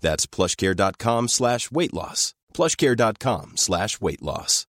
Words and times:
That's 0.00 0.26
plushcare.com 0.26 1.28
slash 1.28 1.70
weight 1.70 1.94
loss. 1.94 2.34
Plushcare.com 2.54 3.56
slash 3.56 4.00
weight 4.00 4.22
loss. 4.22 4.66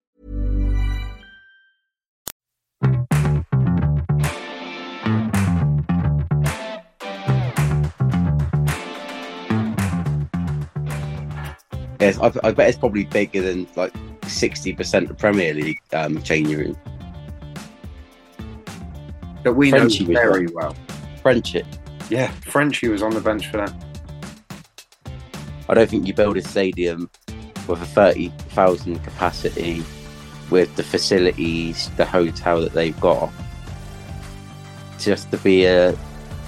Yes, 12.00 12.19
I, 12.19 12.31
I 12.44 12.52
bet 12.52 12.69
it's 12.69 12.78
probably 12.78 13.06
bigger 13.06 13.41
than 13.41 13.68
like 13.75 13.94
sixty 14.28 14.74
percent 14.74 15.09
of 15.09 15.18
Premier 15.18 15.53
League 15.53 15.80
um, 15.91 16.22
changing 16.22 16.58
room. 16.58 16.78
That 19.44 19.53
we 19.53 19.72
Frenchie 19.72 20.03
know 20.03 20.09
was 20.09 20.18
very 20.19 20.46
one. 20.47 20.53
well. 20.53 20.75
Friendship. 21.22 21.66
Yeah, 22.09 22.31
Frenchie 22.46 22.90
was 22.90 23.02
on 23.02 23.12
the 23.14 23.22
bench 23.22 23.47
for 23.50 23.58
that. 23.58 23.74
I 25.68 25.74
don't 25.74 25.90
think 25.90 26.06
you 26.06 26.14
build 26.14 26.38
a 26.38 26.44
stadium 26.44 27.09
with 27.68 27.81
a 27.81 27.86
thirty 27.86 28.30
thousand 28.50 29.03
capacity, 29.03 29.84
with 30.52 30.76
the 30.76 30.84
facilities, 30.84 31.90
the 31.98 32.06
hotel 32.06 32.62
that 32.62 32.74
they've 32.74 33.00
got, 33.00 33.31
just 35.00 35.31
to 35.31 35.38
be 35.38 35.66
a 35.66 35.98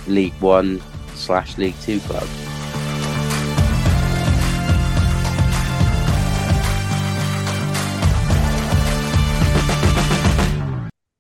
League 0.06 0.36
One 0.40 0.80
slash 1.16 1.58
League 1.58 1.74
Two 1.82 2.00
club. 2.02 2.28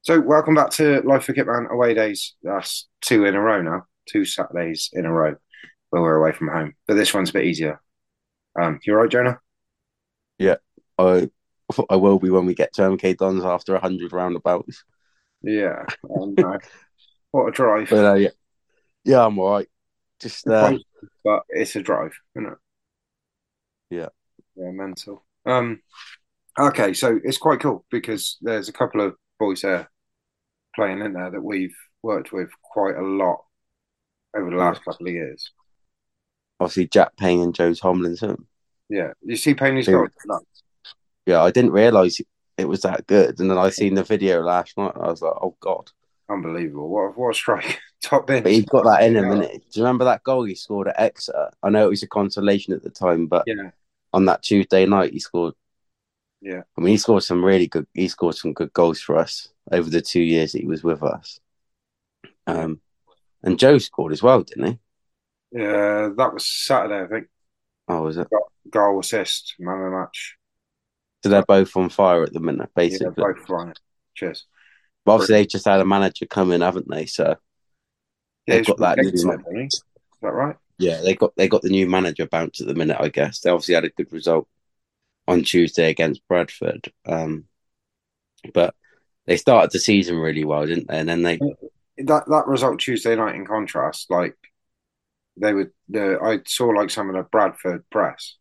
So, 0.03 0.22
welcome 0.22 0.53
back 0.53 0.69
to 0.74 1.02
Life 1.02 1.24
for 1.24 1.34
Kitman 1.34 1.69
away 1.72 1.96
days. 1.96 2.35
That's 2.44 2.88
two 3.02 3.25
in 3.25 3.34
a 3.34 3.41
row 3.41 3.64
now, 3.64 3.88
two 4.08 4.24
Saturdays 4.24 4.91
in 4.94 5.06
a 5.06 5.12
row 5.12 5.35
where 5.90 6.02
we're 6.03 6.16
away 6.16 6.31
from 6.31 6.50
home. 6.50 6.75
But 6.85 6.94
this 6.94 7.12
one's 7.14 7.31
a 7.31 7.34
bit 7.34 7.46
easier. 7.46 7.81
Um, 8.59 8.79
you 8.84 8.94
all 8.94 9.01
right, 9.01 9.12
Jonah? 9.12 9.40
Yeah, 10.40 10.56
I 10.97 11.29
I 11.90 11.95
will 11.95 12.19
be 12.19 12.29
when 12.29 12.45
we 12.45 12.56
get 12.56 12.73
to 12.73 12.81
MK 12.84 13.18
Dons 13.18 13.44
after 13.44 13.75
a 13.75 13.79
hundred 13.79 14.13
roundabouts. 14.13 14.84
Yeah. 15.41 15.84
Um, 16.09 16.35
what 17.31 17.47
a 17.47 17.51
drive. 17.51 17.90
But 17.90 18.06
uh, 18.06 18.13
yeah, 18.16 18.29
yeah, 19.03 19.25
I'm 19.25 19.38
all 19.38 19.51
right. 19.51 19.67
Just 20.19 20.47
uh, 20.47 20.78
but 21.23 21.44
it's 21.50 21.75
a 21.75 21.81
drive, 21.81 22.13
isn't 22.35 22.51
it? 22.51 22.57
Yeah. 23.90 24.09
Yeah, 24.56 24.72
mental. 24.72 25.23
Um, 25.46 25.81
okay, 26.57 26.94
so 26.94 27.19
it's 27.23 27.38
quite 27.38 27.59
cool 27.59 27.85
because 27.91 28.38
there's 28.41 28.69
a 28.69 28.73
couple 28.73 29.01
of 29.01 29.16
boys 29.40 29.62
there 29.62 29.90
playing 30.75 31.01
in 31.01 31.13
there 31.13 31.31
that 31.31 31.44
we've 31.44 31.75
worked 32.01 32.31
with 32.31 32.50
quite 32.63 32.96
a 32.96 33.01
lot 33.01 33.40
over 34.35 34.50
the 34.50 34.56
last 34.56 34.84
couple 34.84 35.07
of 35.07 35.13
years. 35.13 35.51
Obviously 36.59 36.88
Jack 36.88 37.16
Payne 37.18 37.41
and 37.41 37.56
Joe 37.56 37.73
Tomlinson. 37.73 38.47
Yeah, 38.90 39.12
you 39.23 39.35
see 39.35 39.53
Payne's 39.53 39.88
Yeah. 39.88 39.94
goal. 39.94 40.07
No. 40.25 40.40
Yeah, 41.25 41.44
I 41.44 41.51
didn't 41.51 41.72
realise 41.72 42.22
it 42.57 42.66
was 42.68 42.81
that 42.81 43.06
good, 43.07 43.40
and 43.40 43.51
then 43.51 43.57
I 43.57 43.69
seen 43.69 43.95
the 43.95 44.03
video 44.03 44.41
last 44.41 44.78
night. 44.78 44.94
And 44.96 45.03
I 45.03 45.09
was 45.09 45.22
like, 45.22 45.34
oh 45.41 45.56
god! 45.59 45.91
Unbelievable! 46.29 46.90
What 46.90 47.17
what 47.17 47.31
a 47.31 47.34
strike! 47.34 47.79
Top 48.03 48.28
bench. 48.28 48.44
But 48.44 48.51
he's 48.53 48.66
got 48.66 48.85
that 48.85 49.03
in 49.03 49.16
him, 49.17 49.25
innit? 49.25 49.51
Do 49.51 49.79
you 49.79 49.84
remember 49.84 50.06
that 50.06 50.23
goal 50.23 50.44
he 50.44 50.56
scored 50.56 50.88
at 50.88 51.00
Exeter? 51.00 51.50
I 51.63 51.69
know 51.69 51.85
it 51.85 51.90
was 51.90 52.03
a 52.03 52.07
consolation 52.07 52.73
at 52.73 52.84
the 52.84 52.90
time, 52.91 53.28
but 53.28 53.44
Yeah, 53.47 53.72
on 54.13 54.25
that 54.25 54.44
Tuesday 54.44 54.85
night 54.85 55.13
he 55.13 55.19
scored. 55.19 55.53
yeah. 56.41 56.62
I 56.78 56.81
mean, 56.81 56.91
he 56.91 56.97
scored 56.97 57.23
some 57.23 57.44
really 57.44 57.67
good. 57.67 57.88
He 57.94 58.07
scored 58.07 58.35
some 58.35 58.53
good 58.53 58.72
goals 58.72 59.01
for 59.01 59.17
us 59.17 59.50
over 59.72 59.90
the 59.90 60.01
two 60.01 60.22
years 60.22 60.51
that 60.53 60.62
he 60.62 60.67
was 60.67 60.84
with 60.84 61.03
us. 61.03 61.40
Um, 62.46 62.79
and 63.44 63.59
Joe 63.59 63.78
scored 63.79 64.13
as 64.13 64.23
well, 64.23 64.44
didn't 64.44 64.66
he? 64.67 64.79
Yeah, 65.52 66.09
that 66.18 66.34
was 66.34 66.47
Saturday, 66.47 67.03
I 67.03 67.08
think. 67.08 67.28
Oh, 67.88 68.02
was 68.03 68.18
it? 68.18 68.28
Goal 68.69 69.00
assist, 69.00 69.56
man 69.59 69.78
of 69.78 69.91
the 69.91 69.97
match. 69.97 70.35
So 71.24 71.30
they're 71.30 71.44
both 71.44 71.75
on 71.75 71.90
fire 71.90 72.24
at 72.24 72.34
the 72.34 72.40
minute, 72.40 72.69
Yeah, 72.75 72.84
basically. 72.84 73.24
both 73.24 73.50
right. 73.50 73.78
Cheers. 74.13 74.46
But 75.06 75.13
obviously, 75.13 75.35
they've 75.35 75.47
just 75.47 75.66
had 75.66 75.80
a 75.80 75.85
manager 75.85 76.25
come 76.25 76.52
in, 76.52 76.62
haven't 76.62 76.90
they? 76.90 77.06
So 77.06 77.38
they've 78.46 78.66
got 78.66 78.78
that 78.80 78.97
new. 78.97 79.09
Is 79.09 79.24
that 80.22 80.34
right? 80.34 80.55
Yeah, 80.79 81.02
they 81.02 81.16
got 81.16 81.35
they 81.38 81.47
got 81.47 81.61
the 81.61 81.70
new 81.70 81.88
manager 81.88 82.28
bounce 82.28 82.61
at 82.61 82.67
the 82.67 82.76
minute. 82.76 82.97
I 82.99 83.09
guess 83.09 83.40
they 83.40 83.49
obviously 83.49 83.76
had 83.76 83.85
a 83.85 83.90
good 83.90 84.11
result 84.11 84.47
on 85.28 85.44
Tuesday 85.44 85.90
against 85.90 86.28
Bradford, 86.28 86.91
um, 87.05 87.46
but 88.53 88.76
they 89.26 89.38
started 89.38 89.72
the 89.72 89.79
season 89.79 90.17
really 90.17 90.46
well, 90.46 90.66
didn't 90.66 90.88
they? 90.88 90.99
And 90.99 91.09
then 91.09 91.23
they 91.23 91.38
that 91.97 92.26
that 92.28 92.47
result 92.47 92.79
Tuesday 92.79 93.16
night 93.16 93.35
in 93.35 93.46
contrast, 93.46 94.11
like 94.11 94.35
they 95.39 95.53
would 95.53 95.72
the 95.89 96.19
I 96.22 96.39
saw 96.45 96.67
like 96.67 96.89
some 96.89 97.09
of 97.09 97.16
the 97.16 97.23
Bradford 97.23 97.89
press, 97.89 98.35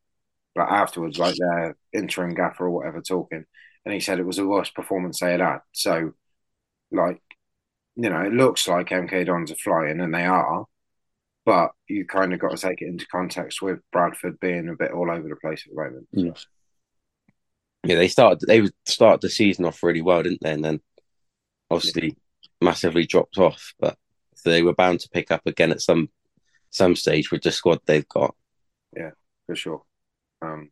but 0.55 0.69
afterwards, 0.69 1.19
like 1.19 1.37
their 1.37 1.77
interim 1.93 2.35
gaffer 2.35 2.67
or 2.67 2.71
whatever 2.71 3.01
talking, 3.01 3.45
and 3.85 3.95
he 3.95 4.01
said 4.01 4.19
it 4.19 4.27
was 4.27 4.37
the 4.37 4.47
worst 4.47 4.75
performance 4.75 5.21
they 5.21 5.33
had 5.33 5.41
had. 5.41 5.59
So, 5.73 6.13
like, 6.91 7.21
you 7.95 8.09
know, 8.09 8.21
it 8.23 8.33
looks 8.33 8.67
like 8.67 8.89
MK 8.89 9.27
Dons 9.27 9.53
are 9.53 9.57
flying, 9.57 10.01
and 10.01 10.15
they 10.15 10.25
are, 10.25 10.65
but 11.45 11.73
you 11.89 12.07
kind 12.07 12.33
of 12.33 12.41
got 12.41 12.57
to 12.57 12.57
take 12.57 12.83
it 12.83 12.89
into 12.89 13.07
context 13.07 13.63
with 13.63 13.81
Bradford 13.93 14.41
being 14.41 14.69
a 14.69 14.77
bit 14.77 14.93
all 14.93 15.11
over 15.11 15.29
the 15.29 15.37
place 15.37 15.65
at 15.67 15.75
the 15.75 15.83
moment. 15.83 16.09
Mm. 16.15 16.47
yeah 17.85 17.97
they 17.97 18.09
started 18.09 18.41
they 18.47 18.61
would 18.61 18.75
start 18.87 19.21
the 19.21 19.31
season 19.31 19.65
off 19.65 19.83
really 19.83 20.03
well, 20.03 20.23
didn't 20.23 20.41
they? 20.43 20.53
And 20.53 20.65
then 20.65 20.81
obviously 21.71 22.17
massively 22.61 23.07
dropped 23.07 23.39
off. 23.39 23.75
But 23.79 23.97
they 24.45 24.63
were 24.63 24.75
bound 24.75 25.01
to 25.01 25.09
pick 25.11 25.31
up 25.31 25.43
again 25.47 25.71
at 25.71 25.83
some 25.83 26.09
some 26.77 26.95
stage 26.95 27.31
with 27.31 27.43
the 27.43 27.51
squad 27.51 27.81
they've 27.87 28.07
got. 28.09 28.35
Yeah, 28.97 29.11
for 29.47 29.57
sure. 29.57 29.83
Um, 30.43 30.71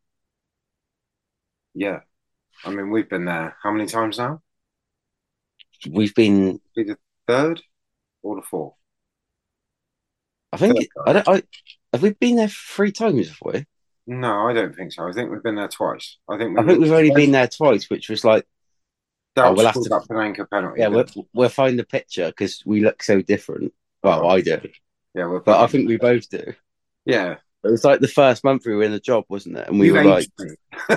yeah, 1.74 2.00
I 2.64 2.70
mean 2.70 2.90
we've 2.90 3.08
been 3.08 3.24
there 3.24 3.56
how 3.62 3.72
many 3.72 3.86
times 3.86 4.18
now? 4.18 4.42
We've 5.90 6.14
been, 6.14 6.60
Be 6.76 6.84
the 6.84 6.98
third 7.26 7.60
or 8.22 8.36
the 8.36 8.42
fourth? 8.42 8.74
I 10.52 10.56
think, 10.58 10.78
Third 10.78 10.88
I 11.08 11.12
don't, 11.14 11.28
I 11.28 11.42
have 11.92 12.02
we 12.02 12.10
been 12.12 12.36
there 12.36 12.48
three 12.48 12.92
times 12.92 13.28
before? 13.28 13.64
No, 14.06 14.46
I 14.48 14.52
don't 14.52 14.74
think 14.76 14.92
so. 14.92 15.08
I 15.08 15.12
think 15.12 15.30
we've 15.30 15.42
been 15.42 15.56
there 15.56 15.68
twice. 15.68 16.18
I 16.28 16.36
think 16.38 16.58
I 16.58 16.62
think 16.64 16.80
we've 16.80 16.92
only 16.92 17.10
been 17.10 17.32
there 17.32 17.48
twice, 17.48 17.88
which 17.90 18.08
was 18.10 18.24
like, 18.24 18.46
That 19.36 19.46
Oh, 19.46 19.52
we'll 19.54 19.66
have 19.66 19.74
to- 19.74 19.80
that 19.88 20.46
penalty. 20.50 20.80
yeah, 20.80 20.88
we'll, 20.88 21.06
we'll 21.32 21.48
find 21.48 21.78
the 21.78 21.84
picture 21.84 22.26
because 22.28 22.62
we 22.66 22.80
look 22.80 23.02
so 23.02 23.20
different. 23.22 23.72
Well, 24.02 24.24
Oh. 24.24 24.28
I 24.28 24.40
do? 24.42 24.60
Yeah, 25.14 25.38
but 25.44 25.60
I 25.60 25.66
think 25.66 25.88
we 25.88 25.96
both 25.96 26.28
do. 26.28 26.54
yeah. 27.04 27.36
It 27.64 27.70
was 27.70 27.82
like 27.84 28.00
the 28.00 28.08
first 28.08 28.44
month 28.44 28.66
we 28.66 28.74
were 28.74 28.82
in 28.82 28.92
the 28.92 29.00
job, 29.00 29.24
wasn't 29.30 29.56
it? 29.56 29.68
And 29.68 29.80
we 29.80 29.86
You 29.86 29.94
were 29.94 30.04
like, 30.04 30.28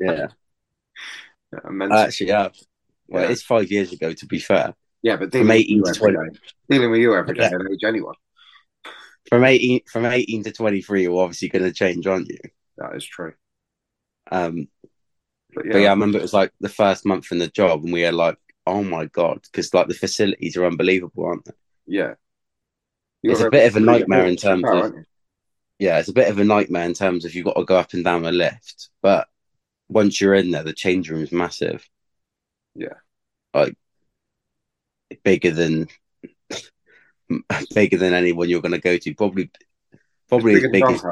yeah, 0.00 0.28
Yeah, 1.52 1.60
I 1.92 2.02
actually 2.04 2.30
have. 2.30 2.54
Well, 3.08 3.24
Yeah. 3.24 3.30
it's 3.30 3.42
five 3.42 3.70
years 3.70 3.92
ago, 3.92 4.12
to 4.14 4.26
be 4.26 4.38
fair. 4.38 4.74
yeah, 5.02 5.16
but 5.16 5.30
From 5.32 5.46
dealing 5.46 5.48
with 5.48 5.56
18 5.56 5.76
you 5.76 5.84
to 5.84 5.92
20. 5.92 6.14
day, 6.30 6.38
dealing 6.70 6.90
with 6.90 7.00
you 7.00 7.14
every 7.14 7.34
day, 7.34 7.42
Yeah. 7.42 7.50
don't 7.50 7.70
age 7.72 7.84
anyone. 7.84 8.14
From 9.28 9.44
eighteen, 9.44 9.80
from 9.90 10.06
eighteen 10.06 10.44
to 10.44 10.52
twenty 10.52 10.80
three, 10.82 11.02
you're 11.02 11.20
obviously 11.20 11.48
going 11.48 11.64
to 11.64 11.72
change, 11.72 12.06
aren't 12.06 12.28
you? 12.28 12.38
That 12.78 12.94
is 12.94 13.04
true. 13.04 13.34
Um, 14.30 14.68
But 15.52 15.66
yeah, 15.66 15.72
But 15.72 15.78
yeah, 15.80 15.88
I 15.88 15.90
remember 15.90 16.18
it 16.18 16.22
was 16.22 16.32
like 16.32 16.52
the 16.60 16.68
first 16.68 17.04
month 17.04 17.32
in 17.32 17.38
the 17.38 17.48
job, 17.48 17.82
and 17.84 17.92
we 17.92 18.04
were 18.04 18.12
like, 18.12 18.38
"Oh 18.66 18.84
my 18.84 19.06
god," 19.06 19.40
because 19.42 19.74
like 19.74 19.88
the 19.88 19.94
facilities 19.94 20.56
are 20.56 20.64
unbelievable, 20.64 21.24
aren't 21.26 21.44
they? 21.44 21.52
yeah. 21.86 22.14
It's 23.30 23.40
You're 23.40 23.48
a 23.48 23.50
bit 23.50 23.66
of 23.66 23.76
a 23.76 23.80
nightmare 23.80 24.26
in 24.26 24.36
terms 24.36 24.64
of-? 24.66 24.94
Yeah, 25.78 25.98
it's 25.98 26.08
a 26.08 26.12
bit 26.12 26.28
of 26.30 26.38
a 26.38 26.44
nightmare 26.44 26.84
in 26.84 26.94
terms 26.94 27.24
of 27.24 27.34
you've 27.34 27.44
got 27.44 27.54
to 27.56 27.64
go 27.64 27.76
up 27.76 27.92
and 27.92 28.04
down 28.04 28.24
a 28.24 28.32
lift, 28.32 28.88
but 29.02 29.28
once 29.88 30.20
you're 30.20 30.34
in 30.34 30.50
there, 30.50 30.62
the 30.62 30.72
change 30.72 31.10
room 31.10 31.22
is 31.22 31.32
massive. 31.32 31.86
Yeah. 32.74 32.94
like 33.54 33.76
bigger 35.24 35.50
than 35.50 35.88
bigger 37.74 37.96
than 37.96 38.12
anyone 38.12 38.48
you're 38.48 38.60
going 38.62 38.72
to 38.72 38.80
go 38.80 38.96
to. 38.98 39.14
Probably, 39.14 39.50
probably 40.28 40.54
It's 40.54 40.64
as 40.64 40.70
big 40.70 40.84
as 40.84 41.02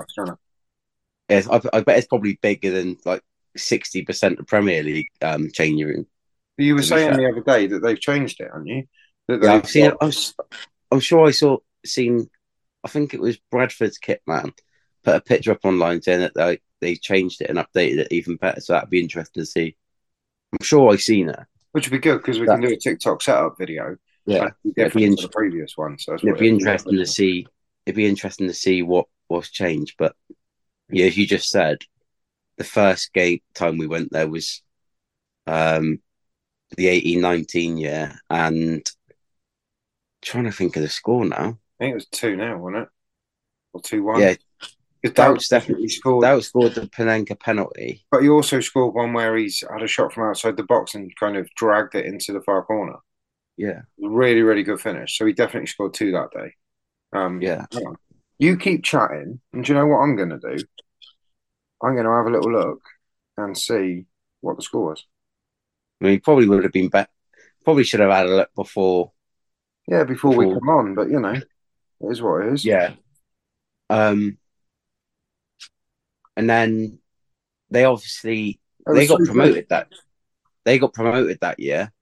yes, 1.28 1.49
I, 1.49 1.60
I 1.72 1.81
bet 1.81 1.99
it's 1.99 2.06
probably 2.06 2.38
bigger 2.40 2.70
than 2.70 2.99
like 3.05 3.22
sixty 3.56 4.02
percent 4.02 4.38
of 4.40 4.46
Premier 4.46 4.82
League 4.82 5.08
um 5.22 5.50
change 5.52 5.82
room. 5.82 6.06
You 6.58 6.75
were 6.75 6.82
saying 6.82 7.14
fair. 7.14 7.17
the 7.19 7.28
other 7.31 7.40
day 7.43 7.67
that 7.67 7.81
they've 7.81 8.00
changed 8.00 8.40
it, 8.40 8.49
haven't 8.52 8.67
you? 8.67 8.84
That 9.28 9.43
Yeah, 9.43 9.55
I've 9.55 9.69
seen 9.69 9.90
got- 9.90 10.02
I'm, 10.02 10.12
I'm 10.93 11.00
sure 11.00 11.26
I 11.26 11.31
saw 11.32 11.58
seen. 11.86 12.28
I 12.84 12.88
think 12.88 13.14
it 13.14 13.20
was 13.20 13.38
Bradford's 13.50 13.98
kit 13.98 14.20
man 14.26 14.52
put 15.04 15.16
a 15.16 15.20
picture 15.20 15.52
up 15.52 15.64
online 15.64 16.02
saying 16.02 16.20
that 16.20 16.34
they 16.34 16.58
they 16.81 16.96
changed 16.96 17.40
it 17.40 17.50
and 17.50 17.58
updated 17.58 17.98
it 17.98 18.08
even 18.10 18.36
better. 18.36 18.60
So 18.60 18.72
that'd 18.72 18.90
be 18.90 19.00
interesting 19.00 19.42
to 19.42 19.46
see. 19.46 19.76
I'm 20.52 20.64
sure 20.64 20.92
I've 20.92 21.00
seen 21.00 21.28
it. 21.28 21.38
Which 21.72 21.88
would 21.88 21.96
be 21.96 22.02
good 22.02 22.19
because 22.19 22.40
we 22.40 22.46
can 22.46 22.60
do 22.60 22.69
a 22.69 22.76
TikTok 22.76 23.22
setup 23.22 23.58
video. 23.58 23.96
Yeah, 24.26 24.48
it'd 24.64 24.75
be 24.75 24.81
it'd 24.81 24.92
be 24.94 25.00
different 25.00 25.19
to 25.19 25.22
int- 25.22 25.22
the 25.22 25.28
previous 25.28 25.76
one. 25.76 25.98
So 25.98 26.14
it'd 26.14 26.38
be 26.38 26.48
interesting 26.48 26.96
to 26.96 27.06
see. 27.06 27.46
It'd 27.86 27.96
be 27.96 28.06
interesting 28.06 28.48
to 28.48 28.54
see 28.54 28.82
what 28.82 29.06
was 29.28 29.50
changed. 29.50 29.96
But 29.98 30.14
yeah, 30.88 31.06
as 31.06 31.16
you 31.16 31.26
just 31.26 31.50
said, 31.50 31.78
the 32.56 32.64
first 32.64 33.12
game 33.12 33.40
time 33.54 33.78
we 33.78 33.86
went 33.86 34.12
there 34.12 34.28
was 34.28 34.62
um 35.46 36.00
the 36.76 36.86
18-19 36.86 37.78
year, 37.78 38.19
and 38.31 38.88
trying 40.22 40.44
to 40.44 40.52
think 40.52 40.76
of 40.76 40.82
the 40.82 40.88
score 40.88 41.25
now. 41.25 41.58
I 41.80 41.84
think 41.84 41.92
it 41.92 41.94
was 41.94 42.06
two 42.06 42.36
now, 42.36 42.58
wasn't 42.58 42.84
it? 42.84 42.88
Or 43.72 43.80
two 43.82 44.02
one. 44.04 44.20
Yeah, 44.20 44.34
Because 45.02 45.14
that 45.16 45.26
Doughty 45.26 45.34
was 45.34 45.48
definitely 45.48 45.88
scored. 45.88 46.24
that 46.24 46.32
was 46.34 46.48
scored 46.48 46.74
the 46.74 46.82
Panenka 46.82 47.38
penalty. 47.38 48.04
But 48.10 48.22
he 48.22 48.28
also 48.28 48.60
scored 48.60 48.94
one 48.94 49.12
where 49.12 49.36
he's 49.36 49.62
had 49.70 49.82
a 49.82 49.86
shot 49.88 50.12
from 50.12 50.28
outside 50.28 50.56
the 50.56 50.62
box 50.64 50.94
and 50.94 51.14
kind 51.16 51.36
of 51.36 51.48
dragged 51.56 51.94
it 51.94 52.06
into 52.06 52.32
the 52.32 52.40
far 52.42 52.64
corner. 52.64 52.96
Yeah, 53.56 53.82
Really, 53.98 54.42
really 54.42 54.62
good 54.62 54.80
finish. 54.80 55.16
So 55.16 55.26
he 55.26 55.32
definitely 55.32 55.68
scored 55.68 55.94
two 55.94 56.12
that 56.12 56.30
day. 56.32 56.54
Um, 57.12 57.40
yeah. 57.40 57.66
You 58.38 58.56
keep 58.56 58.82
chatting, 58.84 59.40
and 59.52 59.64
do 59.64 59.72
you 59.72 59.78
know 59.78 59.86
what 59.86 59.98
I'm 59.98 60.16
going 60.16 60.30
to 60.30 60.38
do? 60.38 60.64
I'm 61.82 61.94
going 61.94 62.04
to 62.06 62.10
have 62.12 62.26
a 62.26 62.30
little 62.30 62.52
look 62.52 62.80
and 63.36 63.56
see 63.56 64.06
what 64.40 64.56
the 64.56 64.62
score 64.62 64.90
was. 64.90 65.04
I 66.00 66.06
mean, 66.06 66.20
probably 66.20 66.48
would 66.48 66.64
have 66.64 66.72
been 66.72 66.88
better. 66.88 67.08
Probably 67.64 67.84
should 67.84 68.00
have 68.00 68.10
had 68.10 68.26
a 68.26 68.36
look 68.36 68.54
before. 68.54 69.12
Yeah, 69.86 70.04
before 70.04 70.34
we 70.34 70.46
come 70.46 70.68
on, 70.68 70.94
but 70.94 71.08
you 71.10 71.20
know, 71.20 71.34
it 72.00 72.11
is 72.11 72.23
what 72.23 72.46
it 72.46 72.52
is. 72.52 72.64
Yeah. 72.64 72.94
Um, 73.91 74.38
and 76.37 76.49
then 76.49 76.99
they 77.70 77.85
obviously 77.85 78.61
was 78.87 78.96
they 78.96 79.06
got 79.06 79.20
so 79.20 79.25
good. 79.25 79.26
promoted 79.26 79.67
that 79.70 79.88
they 80.64 80.79
got 80.79 80.93
promoted 80.94 81.38
that 81.41 81.58
year. 81.61 81.93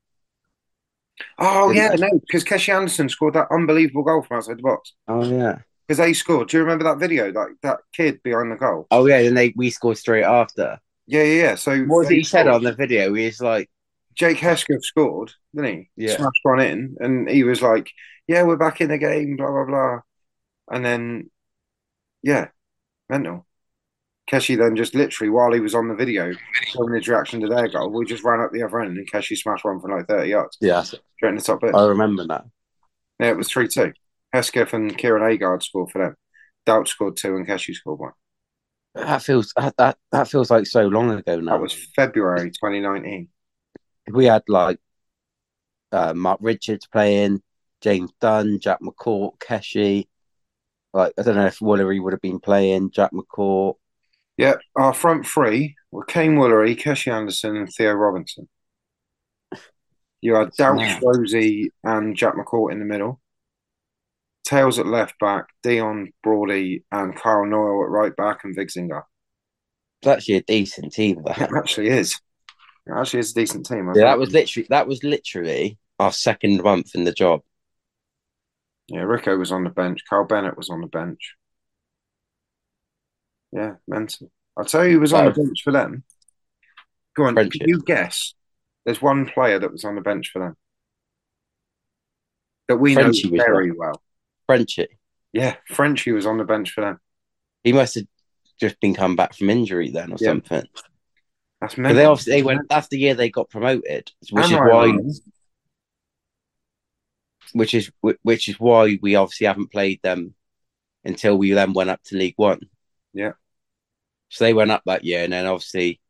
Oh 1.39 1.71
yeah, 1.71 1.91
they? 1.91 1.97
no, 1.97 2.09
because 2.21 2.45
Keshi 2.45 2.75
Anderson 2.75 3.09
scored 3.09 3.35
that 3.35 3.49
unbelievable 3.51 4.03
goal 4.03 4.23
from 4.23 4.39
outside 4.39 4.59
the 4.59 4.63
box. 4.63 4.93
Oh 5.09 5.25
yeah. 5.25 5.59
Because 5.87 5.99
they 5.99 6.13
scored. 6.13 6.49
Do 6.49 6.57
you 6.57 6.63
remember 6.63 6.85
that 6.85 6.99
video? 6.99 7.31
Like 7.33 7.51
that 7.63 7.81
kid 7.93 8.23
behind 8.23 8.53
the 8.53 8.57
goal. 8.57 8.87
Oh 8.91 9.07
yeah. 9.07 9.23
Then 9.23 9.35
they 9.35 9.53
we 9.57 9.71
scored 9.71 9.99
straight 9.99 10.25
after. 10.25 10.81
Yeah, 11.07 11.23
yeah, 11.25 11.43
yeah. 11.43 11.55
So 11.57 11.79
What 11.85 11.99
was 11.99 12.09
they 12.09 12.17
it 12.17 12.19
he 12.19 12.25
said 12.25 12.49
on 12.49 12.63
the 12.63 12.73
video? 12.73 13.13
He 13.15 13.27
was 13.27 13.41
like, 13.41 13.71
Jake 14.15 14.39
Hesketh 14.39 14.85
scored, 14.85 15.33
didn't 15.55 15.75
he? 15.75 15.91
Yeah. 15.97 16.17
Smashed 16.17 16.41
one 16.43 16.61
in, 16.61 16.97
and 17.01 17.29
he 17.29 17.45
was 17.45 17.63
like, 17.63 17.91
"Yeah, 18.27 18.43
we're 18.43 18.57
back 18.57 18.81
in 18.81 18.89
the 18.89 18.99
game." 18.99 19.37
Blah 19.37 19.51
blah 19.51 19.65
blah. 19.65 20.01
And 20.71 20.85
then, 20.85 21.31
yeah, 22.23 22.49
mental. 23.09 23.47
Keshi 24.31 24.57
then 24.57 24.77
just 24.77 24.95
literally 24.95 25.31
while 25.31 25.53
he 25.53 25.61
was 25.61 25.75
on 25.75 25.89
the 25.89 25.95
video 25.95 26.33
showing 26.65 26.95
his 26.95 27.09
reaction 27.09 27.41
to 27.41 27.49
their 27.49 27.69
goal, 27.69 27.91
we 27.91 28.07
just 28.07 28.23
ran 28.23 28.41
up 28.41 28.53
the 28.53 28.63
other 28.63 28.81
end 28.81 28.97
and 28.97 29.11
Keshi 29.11 29.37
smashed 29.37 29.65
one 29.65 29.81
from 29.81 29.91
like 29.91 30.07
thirty 30.07 30.31
yards 30.31 30.57
"Yeah, 30.61 30.83
straight 30.83 31.01
in 31.23 31.35
the 31.37 31.43
top 31.43 31.61
bit. 31.61 31.75
I 31.75 31.87
remember 31.87 32.27
that." 32.29 32.45
Yeah, 33.19 33.31
it 33.31 33.37
was 33.37 33.49
3 33.49 33.69
2. 33.69 33.93
Hesketh 34.33 34.73
and 34.73 34.97
Kieran 34.97 35.23
Agard 35.23 35.63
scored 35.63 35.91
for 35.91 36.03
them. 36.03 36.17
Doughty 36.67 36.89
scored 36.89 37.17
two 37.17 37.37
and 37.37 37.47
Keshi 37.47 37.75
scored 37.75 38.01
one. 38.01 38.13
That 38.95 39.23
feels 39.23 39.53
that 39.57 39.77
that, 39.79 39.97
that 40.11 40.29
feels 40.29 40.51
like 40.51 40.67
so 40.67 40.87
long 40.87 41.11
ago 41.11 41.41
now. 41.41 41.53
That 41.53 41.63
was 41.63 41.73
February 41.95 42.51
2019. 42.51 43.29
We 44.11 44.27
had 44.27 44.43
like 44.49 44.79
uh, 45.93 46.15
Marc 46.15 46.39
Richards 46.43 46.87
playing, 46.87 47.43
James 47.81 48.11
Dunne, 48.21 48.59
Jack 48.61 48.81
McCourt, 48.81 49.39
Keshi. 49.39 50.09
Like 50.93 51.13
I 51.19 51.23
don't 51.23 51.37
know 51.37 51.47
if 51.47 51.59
Woolery 51.61 52.03
would 52.03 52.13
have 52.13 52.21
been 52.21 52.41
playing 52.41 52.91
Jack 52.91 53.13
McCourt. 53.13 53.75
Yeah, 54.37 54.55
our 54.77 54.95
front 54.95 55.27
three 55.27 55.77
were 55.91 56.05
Kaiyne 56.07 56.37
Woolery, 56.37 56.77
Keshi 56.77 57.13
Anderson, 57.13 57.57
and 57.57 57.73
Theo 57.73 57.93
Robinson. 57.93 58.49
You 60.21 60.37
had 60.37 60.51
Mad. 60.59 61.03
Rosie, 61.05 61.73
and 61.83 62.17
Jack 62.17 62.35
McCourt 62.35 62.73
in 62.73 62.79
the 62.79 62.85
middle. 62.85 63.21
Tails 64.45 64.79
at 64.79 64.87
left 64.87 65.19
back, 65.19 65.47
Dion 65.63 66.13
Brody, 66.23 66.85
and 66.93 67.17
Kyle 67.17 67.45
Knoyle 67.45 67.85
at 67.85 67.91
right 67.91 68.15
back, 68.17 68.45
and 68.45 68.57
Vigzinger. 68.57 69.03
It's 70.01 70.09
actually 70.09 70.37
a 70.37 70.43
decent 70.43 70.93
team. 70.93 71.19
It 71.19 71.25
That. 71.39 71.51
actually 71.57 71.89
is. 71.89 72.21
Actually 72.91 73.21
is 73.21 73.31
a 73.31 73.35
decent 73.35 73.67
team. 73.67 73.91
Yeah, 73.95 74.05
that 74.05 74.19
was 74.19 74.33
literally 74.33 74.67
that 74.71 74.89
was 74.89 75.05
literally 75.05 75.79
our 75.99 76.13
second 76.13 76.63
month 76.63 76.95
in 76.95 77.05
the 77.05 77.13
job. 77.13 77.43
Yeah, 78.89 79.03
Rico 79.03 79.37
was 79.37 79.53
on 79.53 79.65
the 79.65 79.71
bench. 79.71 80.01
Kyle 80.09 80.25
Bennett 80.25 80.57
was 80.57 80.69
on 80.69 80.81
the 80.81 80.89
bench. 80.89 81.35
Yeah, 83.53 83.75
mental. 83.87 84.31
I'll 84.57 84.65
tell 84.65 84.85
you 84.85 84.95
who 84.95 85.01
was 85.01 85.13
on 85.13 85.27
the 85.27 85.31
bench 85.31 85.63
for 85.63 85.73
them. 85.73 86.05
Go 87.15 87.25
on, 87.25 87.35
Friendship. 87.35 87.61
can 87.61 87.69
you 87.69 87.83
guess? 87.83 88.35
There's 88.85 89.01
one 89.01 89.27
player 89.27 89.59
that 89.59 89.71
was 89.71 89.85
on 89.85 89.95
the 89.95 90.01
bench 90.01 90.31
for 90.33 90.41
them 90.41 90.57
that 92.69 92.77
we 92.79 92.95
Frenchie 92.95 93.31
know 93.31 93.45
very 93.45 93.71
well. 93.71 94.03
Frenchy. 94.47 94.89
Yeah, 95.33 95.57
Frenchy 95.69 96.13
was 96.13 96.27
on 96.27 96.39
the 96.39 96.45
bench 96.45 96.73
for 96.73 96.81
them. 96.81 97.01
He 97.63 97.73
must 97.73 97.95
have 97.95 98.07
just 98.61 98.81
been 98.81 98.95
come 98.95 99.15
back 99.15 99.35
from 99.35 99.51
injury 99.51 99.91
then 99.91 100.13
or 100.13 100.17
Yeah. 100.19 100.31
something. 100.31 100.65
That's 101.63 101.79
mental. 101.79 101.97
they 101.97 102.05
obviously 102.05 102.33
they 102.33 102.43
went 102.43 102.69
that's 102.69 102.89
the 102.89 102.99
year 102.99 103.15
they 103.15 103.31
got 103.31 103.49
promoted, 103.49 104.11
which 104.31 104.45
Am 104.45 104.51
is 104.51 104.53
I 104.53 104.61
why 104.61 104.87
right? 104.87 105.01
which 107.53 107.73
is 107.75 107.93
which 108.23 108.49
is 108.49 108.59
why 108.59 108.99
we 109.01 109.15
obviously 109.15 109.47
haven't 109.47 109.71
played 109.71 110.01
them 110.03 110.35
until 111.05 111.39
we 111.39 111.53
then 111.53 111.73
went 111.73 111.89
up 111.91 112.03
to 112.05 112.17
League 112.17 112.35
One. 112.37 112.63
Yeah. 113.15 113.33
So 114.29 114.43
they 114.45 114.55
went 114.55 114.73
up 114.73 114.83
that 114.87 115.05
year, 115.05 115.23
and 115.23 115.33
then 115.33 115.47
obviously 115.47 116.01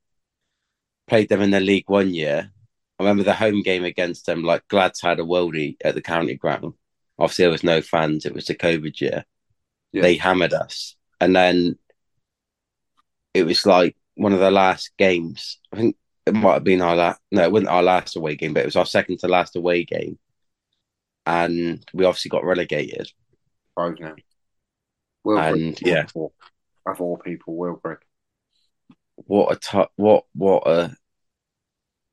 played 1.06 1.28
them 1.28 1.42
in 1.42 1.50
the 1.50 1.60
League 1.60 1.88
One 1.90 2.14
year. 2.14 2.50
I 2.98 3.02
remember 3.02 3.22
the 3.22 3.34
home 3.34 3.62
game 3.62 3.84
against 3.84 4.24
them. 4.24 4.44
Like 4.44 4.66
Glads 4.68 5.02
had 5.02 5.20
a 5.20 5.24
worldie 5.24 5.76
at 5.84 5.94
the 5.94 6.00
county 6.02 6.36
ground. 6.36 6.72
Obviously, 7.18 7.42
there 7.42 7.52
was 7.52 7.64
no 7.64 7.82
fans. 7.82 8.24
It 8.24 8.34
was 8.34 8.46
the 8.46 8.54
COVID 8.54 8.98
year. 9.02 9.26
Yeah. 9.92 10.00
They 10.00 10.14
hammered 10.16 10.54
us, 10.54 10.96
and 11.20 11.36
then 11.36 11.76
it 13.34 13.44
was 13.44 13.66
like 13.66 13.96
one 14.14 14.32
of 14.32 14.40
the 14.40 14.50
last 14.50 14.92
games. 14.98 15.58
I 15.72 15.76
think 15.76 15.96
it 16.26 16.34
might 16.34 16.54
have 16.54 16.64
been 16.64 16.82
our 16.82 16.96
last. 16.96 17.20
No, 17.30 17.42
it 17.42 17.52
wasn't 17.52 17.70
our 17.70 17.82
last 17.82 18.16
away 18.16 18.36
game, 18.36 18.54
but 18.54 18.62
it 18.62 18.66
was 18.66 18.76
our 18.76 18.86
second 18.86 19.18
to 19.18 19.28
last 19.28 19.56
away 19.56 19.84
game 19.84 20.18
and 21.26 21.84
we 21.92 22.04
obviously 22.04 22.28
got 22.28 22.44
relegated. 22.44 23.10
Five 23.76 23.98
now. 24.00 24.14
And, 25.24 25.80
yeah. 25.80 26.06
of 26.14 27.00
all 27.00 27.16
people, 27.18 27.56
Wilbrick. 27.56 27.98
What 29.14 29.56
a 29.56 29.58
t- 29.58 29.92
what 29.96 30.24
what 30.34 30.66
a. 30.66 30.96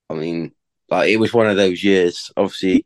I 0.10 0.14
mean, 0.14 0.52
like 0.90 1.10
it 1.10 1.18
was 1.18 1.34
one 1.34 1.48
of 1.48 1.58
those 1.58 1.84
years. 1.84 2.32
Obviously, 2.38 2.86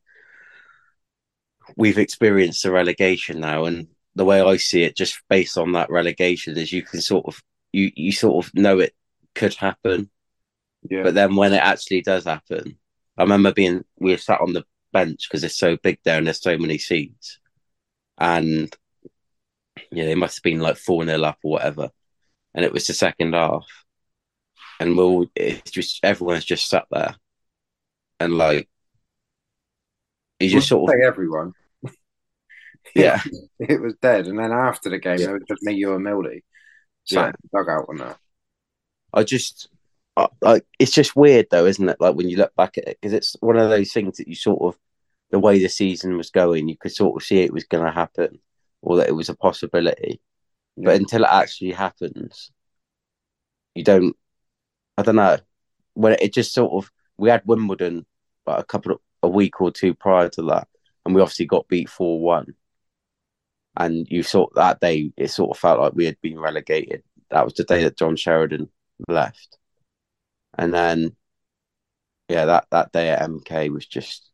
we've 1.76 1.98
experienced 1.98 2.64
the 2.64 2.72
relegation 2.72 3.42
now, 3.42 3.66
and 3.66 3.88
the 4.16 4.24
way 4.24 4.40
I 4.40 4.58
see 4.58 4.84
it, 4.84 4.96
just 4.96 5.20
based 5.30 5.58
on 5.58 5.74
that 5.74 5.90
relegation, 5.90 6.58
is 6.58 6.72
you 6.72 6.84
can 6.84 7.02
sort 7.02 7.26
of 7.26 7.42
you 7.74 7.92
you 7.96 8.12
sort 8.14 8.46
of 8.46 8.54
know 8.54 8.80
it 8.80 8.94
could 9.36 9.54
happen, 9.56 10.10
Yeah. 10.90 11.04
but 11.04 11.14
then 11.16 11.36
when 11.36 11.54
it 11.54 11.58
actually 11.64 12.02
does 12.02 12.26
happen, 12.26 12.78
I 13.18 13.24
remember 13.24 13.54
being 13.54 13.84
we 14.00 14.12
were 14.12 14.18
sat 14.18 14.42
on 14.42 14.54
the 14.54 14.66
bench 14.92 15.28
because 15.30 15.44
it's 15.44 15.58
so 15.58 15.78
big 15.78 16.00
there 16.04 16.18
and 16.18 16.28
there's 16.28 16.42
so 16.42 16.58
many 16.58 16.78
seats, 16.78 17.40
and 18.18 18.74
yeah, 19.92 20.06
they 20.06 20.16
must 20.16 20.38
have 20.38 20.44
been 20.44 20.60
like 20.60 20.78
four 20.78 21.06
0 21.06 21.22
up 21.24 21.40
or 21.44 21.52
whatever, 21.54 21.90
and 22.54 22.64
it 22.66 22.74
was 22.74 22.88
the 22.88 22.94
second 22.94 23.34
half, 23.34 23.66
and 24.80 24.96
we'll 24.98 25.28
it's 25.36 25.72
just 25.72 26.00
everyone's 26.04 26.46
just 26.46 26.68
sat 26.70 26.86
there, 26.92 27.16
and 28.20 28.38
like 28.38 28.70
you 30.40 30.50
just 30.50 30.72
Wouldn't 30.72 30.90
sort 30.90 30.96
of 31.02 31.08
everyone. 31.08 31.54
yeah. 32.96 33.22
It 33.60 33.82
was 33.82 33.96
dead, 34.02 34.28
and 34.28 34.38
then 34.38 34.52
after 34.52 34.90
the 34.90 35.00
game, 35.00 35.20
Yeah. 35.20 35.30
it 35.30 35.34
was 35.34 35.44
just 35.48 35.64
me, 35.64 35.74
you, 35.76 35.94
and 35.96 36.04
Mildy 36.04 36.44
sat 37.06 37.16
Yeah. 37.22 37.28
in 37.28 37.34
the 37.44 37.58
dugout 37.60 37.86
on 37.90 37.98
that. 37.98 38.18
I 39.14 39.24
just, 39.24 39.70
I, 40.18 40.28
like, 40.42 40.66
it's 40.80 40.92
just 40.92 41.16
weird 41.16 41.48
though, 41.52 41.66
isn't 41.66 41.88
it? 41.90 41.98
Like 42.00 42.16
when 42.16 42.30
you 42.30 42.38
look 42.38 42.56
back 42.56 42.78
at 42.78 42.88
it, 42.88 42.98
because 43.02 43.14
it's 43.14 43.36
one 43.40 43.58
of 43.58 43.70
those 43.70 43.92
things 43.92 44.18
that 44.18 44.28
you 44.28 44.36
sort 44.36 44.62
of, 44.62 44.80
the 45.32 45.40
way 45.40 45.60
the 45.60 45.68
season 45.68 46.16
was 46.18 46.30
going, 46.30 46.70
you 46.70 46.78
could 46.78 46.94
sort 46.94 47.20
of 47.20 47.26
see 47.26 47.40
it 47.40 47.54
was 47.54 47.64
going 47.64 47.84
to 47.84 47.92
happen, 47.92 48.40
or 48.82 48.98
that 48.98 49.08
it 49.08 49.16
was 49.16 49.30
a 49.30 49.36
possibility. 49.36 50.22
But 50.78 50.96
until 50.96 51.24
it 51.24 51.30
actually 51.32 51.72
happens, 51.72 52.52
you 53.74 53.84
don't. 53.84 54.16
I 54.96 55.02
don't 55.02 55.16
know. 55.16 55.38
When 55.96 56.14
it 56.14 56.34
just 56.34 56.54
sort 56.54 56.72
of, 56.72 56.92
we 57.18 57.30
had 57.30 57.42
Wimbledon 57.46 58.06
like 58.46 58.60
a 58.60 58.64
couple 58.64 58.92
of 58.92 59.00
a 59.24 59.28
week 59.28 59.60
or 59.60 59.72
two 59.72 59.96
prior 59.96 60.30
to 60.30 60.44
that, 60.44 60.68
and 61.04 61.16
we 61.16 61.22
obviously 61.22 61.48
got 61.48 61.68
beat 61.68 61.90
four 61.90 62.20
one. 62.20 62.54
And 63.76 64.06
you 64.10 64.22
sort 64.22 64.54
that 64.54 64.80
day, 64.82 65.12
it 65.18 65.32
sort 65.32 65.50
of 65.50 65.60
felt 65.60 65.80
like 65.80 65.94
we 65.94 66.06
had 66.06 66.22
been 66.22 66.40
relegated. 66.40 67.02
That 67.32 67.44
was 67.44 67.56
the 67.56 67.64
day 67.64 67.84
that 67.84 67.98
John 67.98 68.16
Sheridan 68.16 68.70
left, 69.08 69.58
and 70.58 70.74
then, 70.74 71.16
yeah, 72.30 72.46
that 72.46 72.68
that 72.72 72.92
day 72.92 73.10
at 73.10 73.22
MK 73.22 73.72
was 73.72 73.86
just 73.86 74.30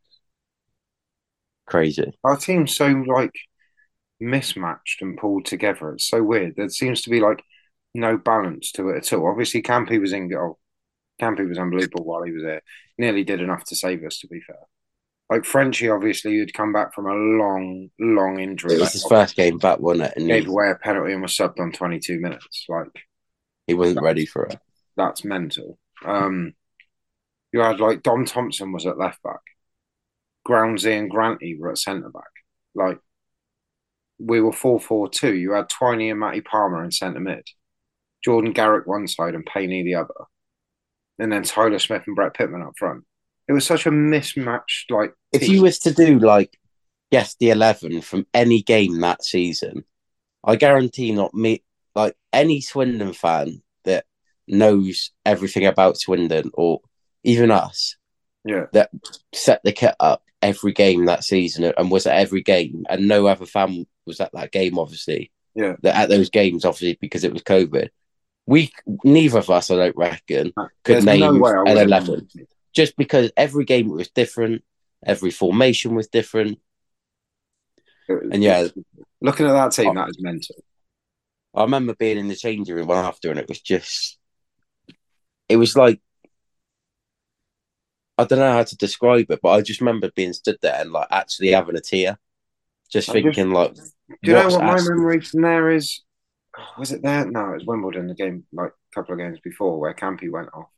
crazy. 1.66 2.12
Our 2.24 2.36
team's 2.36 2.74
so 2.74 2.86
like 2.86 3.34
mismatched 4.18 5.02
and 5.02 5.16
pulled 5.16 5.46
together. 5.46 5.92
It's 5.92 6.08
so 6.08 6.22
weird. 6.22 6.54
There 6.56 6.68
seems 6.68 7.02
to 7.02 7.10
be 7.10 7.20
like 7.20 7.42
no 7.94 8.18
balance 8.18 8.72
to 8.72 8.90
it 8.90 8.98
at 8.98 9.12
all. 9.12 9.28
Obviously, 9.28 9.62
Campy 9.62 10.00
was 10.00 10.12
in 10.12 10.28
goal. 10.28 10.58
Campy 11.20 11.48
was 11.48 11.58
unbelievable 11.58 12.04
while 12.04 12.22
he 12.22 12.32
was 12.32 12.42
there. 12.42 12.62
Nearly 12.98 13.24
did 13.24 13.40
enough 13.40 13.64
to 13.64 13.76
save 13.76 14.04
us, 14.04 14.18
to 14.20 14.28
be 14.28 14.40
fair. 14.40 14.56
Like 15.28 15.44
Frenchy, 15.44 15.88
obviously, 15.88 16.32
who'd 16.32 16.54
come 16.54 16.72
back 16.72 16.92
from 16.94 17.06
a 17.06 17.14
long, 17.14 17.90
long 18.00 18.40
injury. 18.40 18.74
It 18.74 18.80
was 18.80 18.82
like, 18.82 18.92
his 18.92 19.06
first 19.06 19.36
game 19.36 19.58
back, 19.58 19.78
wasn't 19.78 20.08
it? 20.08 20.14
And 20.16 20.26
gave 20.26 20.44
he, 20.44 20.50
away 20.50 20.70
a 20.70 20.74
penalty 20.74 21.12
and 21.12 21.22
was 21.22 21.36
subbed 21.36 21.60
on 21.60 21.72
22 21.72 22.20
minutes. 22.20 22.66
Like, 22.68 22.88
he 23.66 23.74
wasn't 23.74 24.02
ready 24.02 24.26
for 24.26 24.44
it. 24.44 24.58
that's 24.96 25.24
mental. 25.24 25.78
Um, 26.04 26.54
you 27.52 27.60
had 27.60 27.80
like 27.80 28.02
Dom 28.02 28.24
Thompson 28.24 28.72
was 28.72 28.86
at 28.86 28.98
left 28.98 29.22
back, 29.22 29.40
Groundsy 30.46 30.98
and 30.98 31.10
Granty 31.10 31.56
were 31.58 31.70
at 31.70 31.78
centre 31.78 32.10
back. 32.10 32.22
Like 32.74 32.98
we 34.18 34.40
were 34.40 34.52
4 34.52 34.80
4 34.80 35.08
2. 35.08 35.34
You 35.34 35.52
had 35.52 35.68
Twiney 35.68 36.10
and 36.10 36.20
Matty 36.20 36.40
Palmer 36.40 36.84
in 36.84 36.90
centre 36.90 37.20
mid, 37.20 37.46
Jordan 38.24 38.52
Garrick 38.52 38.86
one 38.86 39.08
side 39.08 39.34
and 39.34 39.46
Payne 39.46 39.84
the 39.84 39.94
other, 39.94 40.14
and 41.18 41.32
then 41.32 41.42
Tyler 41.42 41.78
Smith 41.78 42.02
and 42.06 42.16
Brett 42.16 42.34
Pitman 42.34 42.62
up 42.62 42.74
front. 42.78 43.04
It 43.48 43.52
was 43.52 43.66
such 43.66 43.86
a 43.86 43.90
mismatched 43.90 44.90
like. 44.90 45.12
If 45.32 45.42
team. 45.42 45.54
you 45.54 45.62
was 45.62 45.78
to 45.80 45.92
do 45.92 46.18
like 46.18 46.56
guess 47.10 47.34
the 47.40 47.50
eleven 47.50 48.00
from 48.00 48.26
any 48.32 48.62
game 48.62 49.00
that 49.00 49.24
season, 49.24 49.84
I 50.44 50.56
guarantee 50.56 51.12
not 51.12 51.34
me 51.34 51.64
like 51.94 52.16
any 52.32 52.60
Swindon 52.60 53.12
fan 53.12 53.62
that 53.84 54.04
knows 54.46 55.10
everything 55.24 55.66
about 55.66 55.98
Swindon 55.98 56.50
or 56.54 56.80
even 57.24 57.50
us 57.50 57.96
yeah, 58.44 58.66
that 58.72 58.90
set 59.32 59.60
the 59.64 59.72
kit 59.72 59.94
up 60.00 60.22
every 60.42 60.72
game 60.72 61.04
that 61.04 61.24
season 61.24 61.72
and 61.76 61.90
was 61.90 62.06
at 62.06 62.16
every 62.16 62.42
game 62.42 62.86
and 62.88 63.06
no 63.06 63.26
other 63.26 63.46
fan 63.46 63.86
was 64.06 64.20
at 64.20 64.32
that 64.32 64.52
game 64.52 64.78
obviously. 64.78 65.30
Yeah. 65.54 65.74
That 65.82 65.96
at 65.96 66.08
those 66.08 66.30
games 66.30 66.64
obviously 66.64 66.96
because 67.00 67.24
it 67.24 67.32
was 67.32 67.42
COVID. 67.42 67.88
We 68.46 68.72
neither 69.04 69.38
of 69.38 69.50
us 69.50 69.70
I 69.70 69.76
don't 69.76 69.96
reckon 69.96 70.52
uh, 70.56 70.68
could 70.82 70.96
There's 70.96 71.04
name 71.04 71.38
way 71.38 71.52
an 71.66 71.76
eleven 71.76 72.28
just 72.74 72.96
because 72.96 73.30
every 73.36 73.64
game 73.64 73.88
was 73.88 74.08
different, 74.08 74.62
every 75.04 75.30
formation 75.30 75.94
was 75.94 76.08
different. 76.08 76.58
And 78.08 78.42
yeah. 78.42 78.66
looking 79.20 79.46
at 79.46 79.52
that 79.52 79.72
team, 79.72 79.90
oh. 79.90 79.94
that 79.94 80.08
is 80.08 80.18
mental. 80.20 80.56
I 81.54 81.62
remember 81.62 81.94
being 81.94 82.18
in 82.18 82.28
the 82.28 82.36
changing 82.36 82.74
room 82.74 82.90
after, 82.90 83.30
and 83.30 83.38
it 83.38 83.48
was 83.48 83.60
just, 83.60 84.18
it 85.48 85.56
was 85.56 85.76
like, 85.76 86.00
I 88.18 88.24
don't 88.24 88.38
know 88.38 88.52
how 88.52 88.62
to 88.64 88.76
describe 88.76 89.30
it, 89.30 89.40
but 89.42 89.50
I 89.50 89.62
just 89.62 89.80
remember 89.80 90.10
being 90.14 90.32
stood 90.32 90.58
there 90.60 90.80
and 90.80 90.92
like 90.92 91.08
actually 91.10 91.48
having 91.52 91.76
a 91.76 91.80
tear, 91.80 92.18
just 92.90 93.08
I 93.08 93.14
just- 93.14 93.24
thinking 93.24 93.50
like, 93.52 93.74
Do 93.74 93.82
you 94.22 94.32
know 94.34 94.48
what 94.48 94.62
my 94.62 94.80
memory 94.80 95.20
from 95.20 95.42
there 95.42 95.70
is? 95.70 96.02
oh, 96.58 96.66
Was 96.78 96.92
it 96.92 97.02
there? 97.02 97.24
No, 97.30 97.50
it 97.50 97.54
was 97.54 97.64
Wimbledon, 97.66 98.08
the 98.08 98.14
game 98.14 98.44
like 98.52 98.70
a 98.72 98.94
couple 98.94 99.14
of 99.14 99.18
games 99.18 99.38
before 99.42 99.78
where 99.80 99.94
Campy 99.94 100.30
went 100.30 100.50
off. 100.52 100.68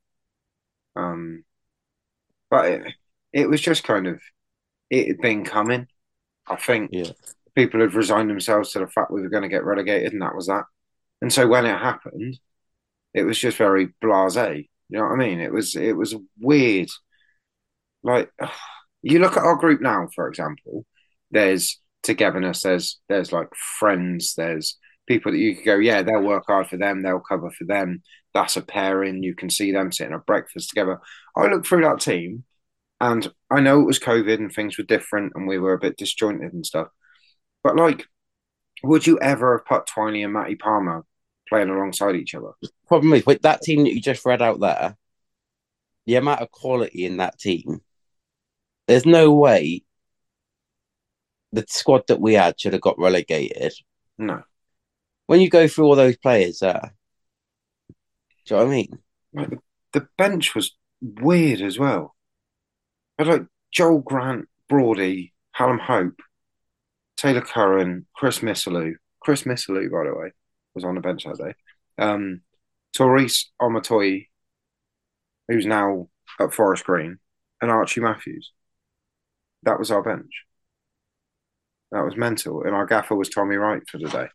Um, 0.94 1.44
but 2.50 2.66
it, 2.66 2.92
it 3.32 3.50
was 3.50 3.60
just 3.60 3.82
kind 3.84 4.06
of 4.06 4.20
it 4.90 5.08
had 5.08 5.18
been 5.18 5.44
coming. 5.44 5.88
I 6.46 6.56
think 6.56 6.90
Yeah. 6.92 7.12
People 7.54 7.80
had 7.80 7.94
resigned 7.94 8.30
themselves 8.30 8.72
to 8.72 8.80
the 8.80 8.86
fact 8.86 9.10
we 9.10 9.22
were 9.22 9.28
going 9.28 9.42
to 9.42 9.48
get 9.48 9.64
relegated, 9.64 10.12
and 10.12 10.22
that 10.22 10.34
was 10.34 10.46
that. 10.46 10.64
And 11.20 11.32
so 11.32 11.46
when 11.46 11.66
it 11.66 11.78
happened, 11.78 12.38
it 13.14 13.24
was 13.24 13.38
just 13.38 13.56
very 13.56 13.88
blasé. 14.02 14.68
You 14.88 14.98
know 14.98 15.04
what 15.04 15.12
I 15.12 15.16
mean? 15.16 15.40
It 15.40 15.52
was 15.52 15.76
it 15.76 15.96
was 15.96 16.14
weird. 16.40 16.88
Like 18.02 18.30
you 19.02 19.18
look 19.18 19.36
at 19.36 19.44
our 19.44 19.56
group 19.56 19.80
now, 19.80 20.08
for 20.14 20.28
example. 20.28 20.86
There's 21.30 21.80
togetherness. 22.02 22.62
There's 22.62 23.00
there's 23.08 23.32
like 23.32 23.48
friends. 23.78 24.34
There's 24.34 24.78
people 25.06 25.32
that 25.32 25.38
you 25.38 25.56
could 25.56 25.64
go, 25.64 25.76
yeah, 25.76 26.02
they'll 26.02 26.22
work 26.22 26.44
hard 26.46 26.68
for 26.68 26.76
them. 26.76 27.02
They'll 27.02 27.20
cover 27.20 27.50
for 27.50 27.64
them. 27.64 28.02
That's 28.34 28.56
a 28.56 28.62
pairing. 28.62 29.22
You 29.22 29.34
can 29.34 29.50
see 29.50 29.72
them 29.72 29.92
sitting 29.92 30.14
at 30.14 30.26
breakfast 30.26 30.70
together. 30.70 31.00
I 31.36 31.46
look 31.46 31.66
through 31.66 31.82
that 31.82 32.00
team, 32.00 32.44
and 33.00 33.30
I 33.50 33.60
know 33.60 33.80
it 33.80 33.86
was 33.86 33.98
COVID 33.98 34.36
and 34.36 34.52
things 34.52 34.78
were 34.78 34.84
different, 34.84 35.32
and 35.34 35.46
we 35.46 35.58
were 35.58 35.74
a 35.74 35.78
bit 35.78 35.96
disjointed 35.96 36.52
and 36.52 36.64
stuff. 36.64 36.88
But 37.62 37.76
like, 37.76 38.06
would 38.82 39.06
you 39.06 39.18
ever 39.20 39.58
have 39.58 39.66
put 39.66 39.86
Twiney 39.86 40.24
and 40.24 40.32
Matty 40.32 40.56
Palmer 40.56 41.04
playing 41.48 41.70
alongside 41.70 42.16
each 42.16 42.34
other? 42.34 42.52
problem 42.88 43.12
is 43.14 43.24
with 43.24 43.42
that 43.42 43.62
team 43.62 43.84
that 43.84 43.94
you 43.94 44.00
just 44.00 44.24
read 44.26 44.42
out 44.42 44.60
there, 44.60 44.96
the 46.06 46.16
amount 46.16 46.40
of 46.40 46.50
quality 46.50 47.06
in 47.06 47.18
that 47.18 47.38
team, 47.38 47.80
there's 48.86 49.06
no 49.06 49.32
way 49.32 49.82
the 51.52 51.64
squad 51.68 52.02
that 52.08 52.20
we 52.20 52.34
had 52.34 52.58
should 52.58 52.72
have 52.72 52.82
got 52.82 52.98
relegated. 52.98 53.72
No. 54.18 54.42
When 55.26 55.40
you 55.40 55.48
go 55.48 55.68
through 55.68 55.86
all 55.86 55.96
those 55.96 56.16
players 56.16 56.58
there, 56.58 56.94
do 58.46 58.54
you 58.54 58.60
know 58.60 58.64
what 58.64 58.70
I 58.70 58.74
mean? 58.74 58.98
Like 59.32 59.50
the, 59.50 59.58
the 59.92 60.08
bench 60.18 60.54
was 60.54 60.72
weird 61.00 61.60
as 61.60 61.78
well. 61.78 62.14
But 63.16 63.26
like 63.26 63.42
Joel 63.70 64.00
Grant, 64.00 64.48
Brody, 64.68 65.32
Hallam 65.52 65.78
Hope, 65.78 66.20
Taylor 67.16 67.40
Curran, 67.40 68.06
Chris 68.14 68.40
Missilou. 68.40 68.94
Chris 69.20 69.44
Missilou, 69.44 69.90
by 69.90 70.04
the 70.08 70.16
way, 70.18 70.32
was 70.74 70.84
on 70.84 70.94
the 70.94 71.00
bench 71.00 71.24
that 71.24 71.38
day. 71.38 71.54
Um, 71.98 72.40
Tyrese 72.96 73.44
Omotoye, 73.60 74.26
who's 75.48 75.66
now 75.66 76.08
at 76.40 76.52
Forest 76.52 76.84
Green, 76.84 77.18
and 77.60 77.70
Archie 77.70 78.00
Matthews. 78.00 78.52
That 79.62 79.78
was 79.78 79.90
our 79.90 80.02
bench. 80.02 80.44
That 81.92 82.04
was 82.04 82.16
mental. 82.16 82.62
And 82.64 82.74
our 82.74 82.86
gaffer 82.86 83.14
was 83.14 83.28
Tommy 83.28 83.56
Wright 83.56 83.82
for 83.88 83.98
the 83.98 84.08
day. 84.08 84.28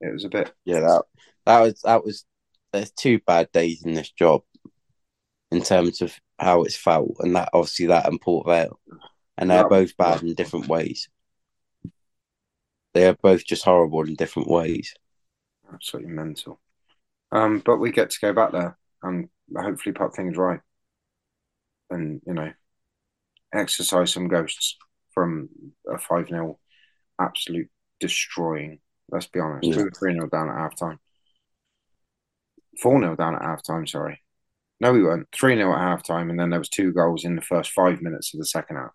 It 0.00 0.12
was 0.12 0.24
a 0.24 0.28
bit 0.28 0.52
Yeah, 0.64 0.80
that 0.80 1.02
that 1.46 1.60
was 1.60 1.80
that 1.82 2.04
was 2.04 2.24
there's 2.72 2.90
two 2.92 3.18
bad 3.26 3.50
days 3.52 3.84
in 3.84 3.94
this 3.94 4.10
job 4.10 4.42
in 5.50 5.62
terms 5.62 6.02
of 6.02 6.14
how 6.38 6.62
it's 6.64 6.76
felt, 6.76 7.16
and 7.20 7.34
that 7.36 7.48
obviously 7.52 7.86
that 7.86 8.06
and 8.06 8.20
Port 8.20 8.46
Vale, 8.46 8.78
and 9.38 9.50
they're 9.50 9.62
Yeah. 9.62 9.68
both 9.68 9.96
bad 9.96 10.22
in 10.22 10.34
different 10.34 10.68
ways. 10.68 11.08
They 12.96 13.06
are 13.06 13.18
both 13.22 13.44
just 13.44 13.66
horrible 13.66 14.04
in 14.04 14.14
different 14.14 14.48
ways. 14.48 14.94
absolutely 15.70 16.12
mental. 16.12 16.58
Um, 17.30 17.58
but 17.58 17.76
we 17.76 17.90
get 17.90 18.08
to 18.08 18.20
go 18.22 18.32
back 18.32 18.52
there 18.52 18.78
and 19.02 19.28
hopefully 19.54 19.92
put 19.92 20.16
things 20.16 20.38
right, 20.38 20.60
and 21.90 22.22
you 22.26 22.32
know, 22.32 22.50
exercise 23.52 24.14
some 24.14 24.28
ghosts 24.28 24.78
from 25.10 25.50
a 25.86 25.98
5 25.98 26.28
0 26.28 26.58
absolute 27.20 27.68
destroying. 28.00 28.78
Let's 29.10 29.26
be 29.26 29.40
honest. 29.40 29.68
Yeah. 29.68 29.84
3 29.94 30.14
0 30.14 30.30
down 30.30 30.48
at 30.48 30.56
half 30.56 30.74
time. 30.78 30.98
4 32.80 32.98
0 32.98 33.14
down 33.14 33.34
at 33.34 33.42
half 33.42 33.62
time, 33.62 33.86
sorry. 33.86 34.22
No, 34.80 34.94
we 34.94 35.02
weren't. 35.02 35.28
3 35.38 35.56
0 35.56 35.70
at 35.70 35.80
half 35.80 36.02
time, 36.02 36.30
and 36.30 36.40
then 36.40 36.48
there 36.48 36.60
was 36.60 36.70
two 36.70 36.94
goals 36.94 37.26
in 37.26 37.36
the 37.36 37.42
first 37.42 37.72
five 37.72 38.00
minutes 38.00 38.32
of 38.32 38.40
the 38.40 38.46
second 38.46 38.76
half. 38.76 38.92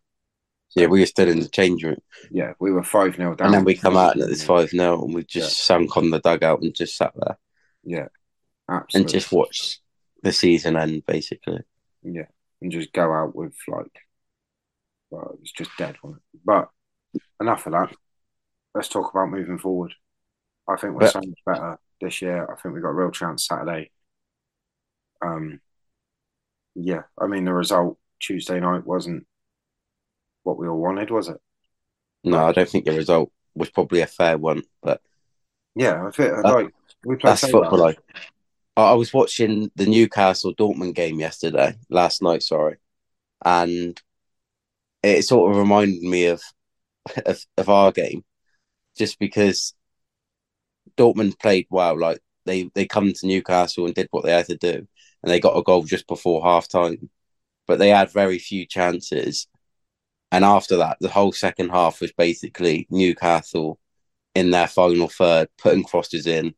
Yeah, 0.76 0.88
we 0.88 1.02
were 1.02 1.06
still 1.06 1.28
in 1.28 1.40
the 1.40 1.50
change 1.50 1.84
room. 1.84 1.98
Yeah, 2.30 2.54
we 2.60 2.72
were 2.72 2.84
5 2.84 3.16
0 3.18 3.36
down. 3.36 3.48
And 3.48 3.54
then 3.54 3.66
we 3.66 3.76
come 3.76 3.98
out 3.98 4.16
and 4.16 4.30
it's 4.32 4.44
5 4.44 4.70
0 4.70 5.04
and 5.04 5.14
we 5.14 5.24
just 5.26 5.58
Yeah. 5.58 5.64
sunk 5.78 5.98
on 5.98 6.10
the 6.10 6.20
dugout 6.20 6.62
and 6.62 6.74
just 6.74 6.96
sat 6.96 7.12
there 7.16 7.38
Yeah, 7.84 8.08
absolutely. 8.70 9.02
and 9.02 9.10
just 9.10 9.32
watched 9.34 9.82
the 10.24 10.32
season 10.32 10.78
end, 10.78 11.06
basically. 11.06 11.62
Yeah, 12.04 12.28
and 12.62 12.72
just 12.72 12.94
go 12.94 13.12
out 13.14 13.36
with 13.36 13.56
like, 13.68 14.00
well, 15.10 15.32
it 15.34 15.42
was 15.42 15.52
just 15.52 15.72
dead, 15.78 15.98
wasn't 16.02 16.22
it? 16.34 16.40
But 16.46 16.70
enough 17.42 17.66
of 17.66 17.74
that. 17.74 17.94
Let's 18.74 18.88
talk 18.88 19.12
about 19.14 19.30
moving 19.30 19.58
forward. 19.58 19.94
I 20.70 20.78
think 20.78 20.94
we're 20.94 21.00
But- 21.02 21.12
so 21.12 21.20
much 21.20 21.40
better 21.46 21.80
this 22.00 22.22
year. 22.22 22.50
I 22.50 22.56
think 22.62 22.74
we 22.74 22.80
got 22.82 22.90
a 22.90 22.94
real 22.94 23.12
chance 23.12 23.46
Saturday. 23.46 23.92
Um, 25.22 25.60
yeah, 26.76 27.04
I 27.20 27.28
mean 27.28 27.44
the 27.44 27.54
result 27.54 28.00
Tuesday 28.22 28.60
night 28.62 28.86
wasn't 28.86 29.28
what 30.44 30.58
we 30.58 30.68
all 30.68 30.80
wanted, 30.80 31.12
was 31.12 31.30
it? 31.30 31.40
No, 32.24 32.46
I 32.46 32.52
don't 32.52 32.70
think 32.70 32.86
the 32.86 32.92
result 32.94 33.32
was 33.56 33.70
probably 33.70 34.02
a 34.02 34.08
fair 34.08 34.38
one, 34.38 34.64
but 34.82 35.02
Yeah, 35.76 36.06
I 36.06 36.12
think 36.12 36.34
uh, 36.34 36.44
like 36.44 36.74
we 37.06 37.16
played 37.16 37.34
that's 37.34 37.42
football. 37.42 37.80
Like, 37.80 38.00
I 38.78 38.92
I 38.92 38.94
was 38.94 39.14
watching 39.14 39.72
the 39.76 39.86
Newcastle 39.86 40.54
Dortmund 40.56 40.96
game 40.96 41.20
yesterday, 41.20 41.76
last 41.90 42.22
night, 42.22 42.44
sorry, 42.44 42.78
and 43.46 44.00
it 45.04 45.24
sort 45.24 45.52
of 45.52 45.58
reminded 45.58 46.02
me 46.04 46.26
of 46.28 46.42
of, 47.26 47.46
of 47.58 47.70
our 47.70 47.92
game, 47.92 48.24
just 48.98 49.20
because 49.20 49.74
Dortmund 50.98 51.40
played 51.40 51.68
well. 51.70 51.98
Like 52.00 52.20
they 52.46 52.70
they 52.76 52.86
come 52.86 53.12
to 53.14 53.28
Newcastle 53.28 53.86
and 53.86 53.96
did 53.96 54.08
what 54.12 54.24
they 54.26 54.32
had 54.32 54.48
to 54.48 54.58
do, 54.58 54.88
and 55.24 55.32
they 55.32 55.40
got 55.40 55.58
a 55.58 55.64
goal 55.64 55.84
just 55.84 56.08
before 56.08 56.44
half 56.44 56.68
time, 56.68 57.10
but 57.68 57.80
they 57.80 57.90
had 57.90 58.12
very 58.12 58.40
few 58.40 58.66
chances. 58.68 59.48
And 60.32 60.46
after 60.46 60.78
that, 60.78 60.98
the 61.02 61.10
whole 61.10 61.32
second 61.32 61.70
half 61.70 62.00
was 62.00 62.14
basically 62.14 62.88
Newcastle 62.90 63.80
in 64.34 64.52
their 64.52 64.68
final 64.68 65.10
third, 65.10 65.50
putting 65.58 65.84
crosses 65.84 66.26
in, 66.26 66.56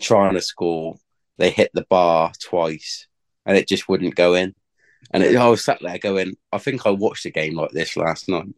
trying 0.00 0.34
to 0.34 0.40
score. 0.40 0.96
They 1.38 1.50
hit 1.50 1.70
the 1.74 1.84
bar 1.90 2.32
twice, 2.40 3.06
and 3.44 3.56
it 3.56 3.68
just 3.68 3.88
wouldn't 3.88 4.14
go 4.14 4.34
in. 4.34 4.54
And 5.10 5.22
it, 5.22 5.36
I 5.36 5.48
was 5.48 5.62
sat 5.62 5.80
there 5.82 5.98
going, 5.98 6.36
I 6.52 6.58
think 6.58 6.86
I 6.86 6.90
watched 6.90 7.26
a 7.26 7.30
game 7.30 7.54
like 7.54 7.70
this 7.70 7.96
last 7.96 8.28
night. 8.28 8.48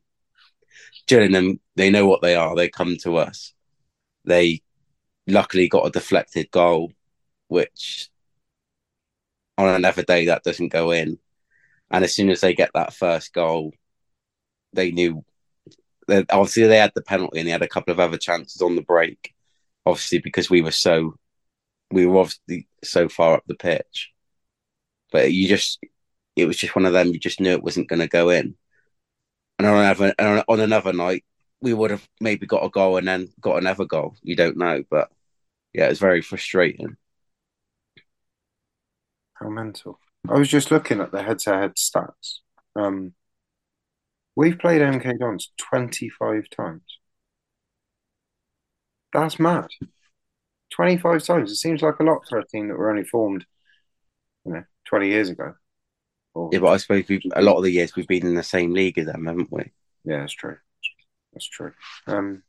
Gillingham, 1.06 1.58
they 1.74 1.90
know 1.90 2.06
what 2.06 2.22
they 2.22 2.36
are. 2.36 2.54
They 2.54 2.68
come 2.68 2.96
to 2.98 3.16
us. 3.16 3.52
They 4.24 4.62
luckily 5.26 5.68
got 5.68 5.86
a 5.86 5.90
deflected 5.90 6.50
goal, 6.50 6.92
which 7.48 8.08
on 9.56 9.68
another 9.68 10.02
day 10.02 10.26
that 10.26 10.44
doesn't 10.44 10.68
go 10.68 10.92
in. 10.92 11.18
And 11.90 12.04
as 12.04 12.14
soon 12.14 12.30
as 12.30 12.40
they 12.40 12.54
get 12.54 12.70
that 12.74 12.94
first 12.94 13.32
goal, 13.32 13.72
they 14.72 14.90
knew 14.90 15.24
that 16.08 16.26
obviously 16.30 16.66
they 16.66 16.78
had 16.78 16.92
the 16.94 17.02
penalty 17.02 17.38
and 17.38 17.46
they 17.46 17.52
had 17.52 17.62
a 17.62 17.68
couple 17.68 17.92
of 17.92 18.00
other 18.00 18.18
chances 18.18 18.62
on 18.62 18.76
the 18.76 18.82
break. 18.82 19.34
Obviously, 19.86 20.18
because 20.18 20.50
we 20.50 20.62
were 20.62 20.70
so 20.72 21.14
we 21.90 22.06
were 22.06 22.18
obviously 22.20 22.68
so 22.84 23.08
far 23.08 23.34
up 23.34 23.44
the 23.46 23.54
pitch. 23.54 24.10
But 25.12 25.32
you 25.32 25.48
just 25.48 25.78
it 26.36 26.46
was 26.46 26.56
just 26.56 26.76
one 26.76 26.86
of 26.86 26.92
them 26.92 27.08
you 27.08 27.18
just 27.18 27.40
knew 27.40 27.52
it 27.52 27.62
wasn't 27.62 27.88
gonna 27.88 28.08
go 28.08 28.30
in. 28.30 28.54
And 29.58 29.66
on 29.66 29.84
another 29.84 30.14
on 30.48 30.60
another 30.60 30.92
night, 30.92 31.24
we 31.60 31.74
would 31.74 31.90
have 31.90 32.06
maybe 32.20 32.46
got 32.46 32.64
a 32.64 32.70
goal 32.70 32.96
and 32.96 33.08
then 33.08 33.28
got 33.40 33.58
another 33.58 33.84
goal. 33.84 34.16
You 34.22 34.36
don't 34.36 34.56
know, 34.56 34.84
but 34.90 35.10
yeah, 35.72 35.86
it 35.86 35.90
was 35.90 35.98
very 35.98 36.22
frustrating. 36.22 36.96
How 39.34 39.48
mental. 39.48 40.00
I 40.28 40.38
was 40.38 40.48
just 40.48 40.70
looking 40.70 41.00
at 41.00 41.12
the 41.12 41.22
head 41.22 41.38
to 41.40 41.54
head 41.54 41.76
stats. 41.76 42.38
Um, 42.74 43.14
we've 44.38 44.58
played 44.58 44.80
MK 44.80 45.18
Dons 45.18 45.52
25 45.58 46.48
times. 46.48 46.98
That's 49.12 49.38
mad. 49.38 49.68
25 50.70 51.22
times. 51.24 51.50
It 51.52 51.56
seems 51.56 51.82
like 51.82 52.00
a 52.00 52.04
lot 52.04 52.26
for 52.28 52.38
a 52.38 52.46
team 52.46 52.68
that 52.68 52.76
were 52.76 52.90
only 52.90 53.04
formed, 53.04 53.46
you 54.44 54.52
know, 54.52 54.64
20 54.86 55.08
years 55.08 55.28
ago. 55.30 55.54
Or, 56.34 56.52
Yeah, 56.52 56.60
but 56.60 56.68
I 56.68 56.76
suppose 56.78 57.08
we 57.08 57.20
a 57.34 57.42
lot 57.42 57.56
of 57.56 57.62
the 57.64 57.70
years 57.70 57.94
we've 57.96 58.06
been 58.06 58.26
in 58.26 58.34
the 58.34 58.42
same 58.42 58.72
league 58.72 58.98
as 58.98 59.06
them, 59.06 59.26
haven't 59.26 59.52
we? 59.52 59.72
yeah, 60.04 60.20
that's 60.20 60.32
true. 60.32 60.56
That's 61.32 61.48
true. 61.48 61.72
Um, 62.06 62.42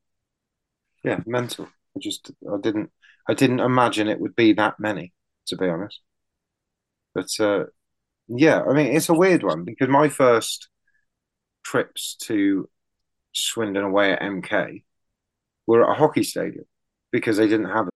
yeah, 1.04 1.19
mental. 1.25 1.65
I 1.95 1.99
just, 1.99 2.32
I 2.52 2.58
didn't, 2.62 2.91
I 3.28 3.34
didn't 3.34 3.60
imagine 3.60 4.08
it 4.08 4.19
would 4.19 4.36
be 4.36 4.54
that 4.54 4.80
many, 4.80 5.13
to 5.47 5.58
be 5.58 5.67
honest. 5.67 5.99
But 7.13 7.28
uh, 7.39 7.65
yeah, 8.28 8.63
I 8.63 8.73
mean, 8.73 8.95
it's 8.95 9.10
a 9.10 9.13
weird 9.13 9.43
one 9.43 9.65
because 9.65 9.89
my 9.89 10.10
first 10.10 10.69
trips 11.70 12.16
to 12.16 12.68
Swindon 13.34 13.84
away 13.84 14.12
at 14.12 14.22
MK 14.22 14.84
were 15.68 15.84
at 15.84 15.92
a 15.92 15.94
hockey 15.94 16.24
stadium 16.24 16.66
because 17.12 17.38
they 17.38 17.48
didn't 17.48 17.70
have 17.70 17.88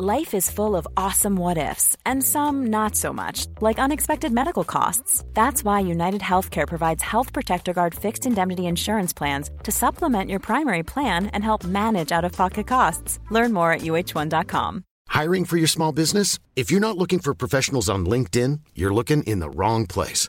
Life 0.00 0.32
is 0.32 0.48
full 0.48 0.76
of 0.76 0.86
awesome 0.96 1.34
what 1.34 1.58
ifs, 1.58 1.96
and 2.06 2.22
some 2.22 2.68
not 2.68 2.94
so 2.94 3.12
much, 3.12 3.46
like 3.60 3.80
unexpected 3.80 4.32
medical 4.32 4.62
costs. 4.62 5.24
That's 5.34 5.64
why 5.64 5.80
United 5.80 6.20
Healthcare 6.20 6.68
provides 6.68 7.02
Health 7.02 7.32
Protector 7.32 7.72
Guard 7.72 7.96
fixed 7.96 8.24
indemnity 8.24 8.66
insurance 8.66 9.12
plans 9.12 9.50
to 9.64 9.72
supplement 9.72 10.30
your 10.30 10.38
primary 10.38 10.84
plan 10.84 11.26
and 11.26 11.42
help 11.42 11.64
manage 11.64 12.12
out 12.12 12.24
of 12.24 12.32
pocket 12.32 12.68
costs. 12.68 13.18
Learn 13.30 13.52
more 13.52 13.72
at 13.72 13.80
uh1.com. 13.80 14.84
Hiring 15.08 15.44
for 15.44 15.56
your 15.56 15.66
small 15.66 15.90
business? 15.90 16.38
If 16.54 16.70
you're 16.70 16.86
not 16.88 16.96
looking 16.96 17.18
for 17.18 17.34
professionals 17.34 17.90
on 17.90 18.06
LinkedIn, 18.06 18.60
you're 18.76 18.94
looking 18.94 19.24
in 19.24 19.40
the 19.40 19.50
wrong 19.50 19.86
place. 19.86 20.28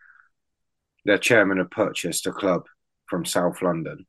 their 1.05 1.17
chairman 1.17 1.57
had 1.57 1.71
purchased 1.71 2.27
a 2.27 2.31
club 2.31 2.65
from 3.07 3.25
South 3.25 3.61
London 3.61 4.05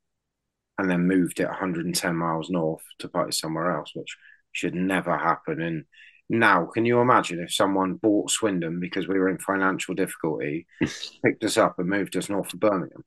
and 0.78 0.90
then 0.90 1.06
moved 1.06 1.40
it 1.40 1.46
110 1.48 2.16
miles 2.16 2.50
north 2.50 2.82
to 2.98 3.08
play 3.08 3.30
somewhere 3.30 3.76
else, 3.76 3.92
which 3.94 4.16
should 4.52 4.74
never 4.74 5.16
happen. 5.16 5.60
And 5.60 5.84
now, 6.28 6.66
can 6.66 6.84
you 6.84 7.00
imagine 7.00 7.40
if 7.40 7.52
someone 7.52 7.94
bought 7.94 8.30
Swindon 8.30 8.80
because 8.80 9.06
we 9.06 9.18
were 9.18 9.28
in 9.28 9.38
financial 9.38 9.94
difficulty, 9.94 10.66
picked 11.24 11.44
us 11.44 11.56
up 11.56 11.78
and 11.78 11.88
moved 11.88 12.16
us 12.16 12.28
north 12.28 12.52
of 12.54 12.60
Birmingham? 12.60 13.04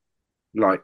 Like, 0.53 0.81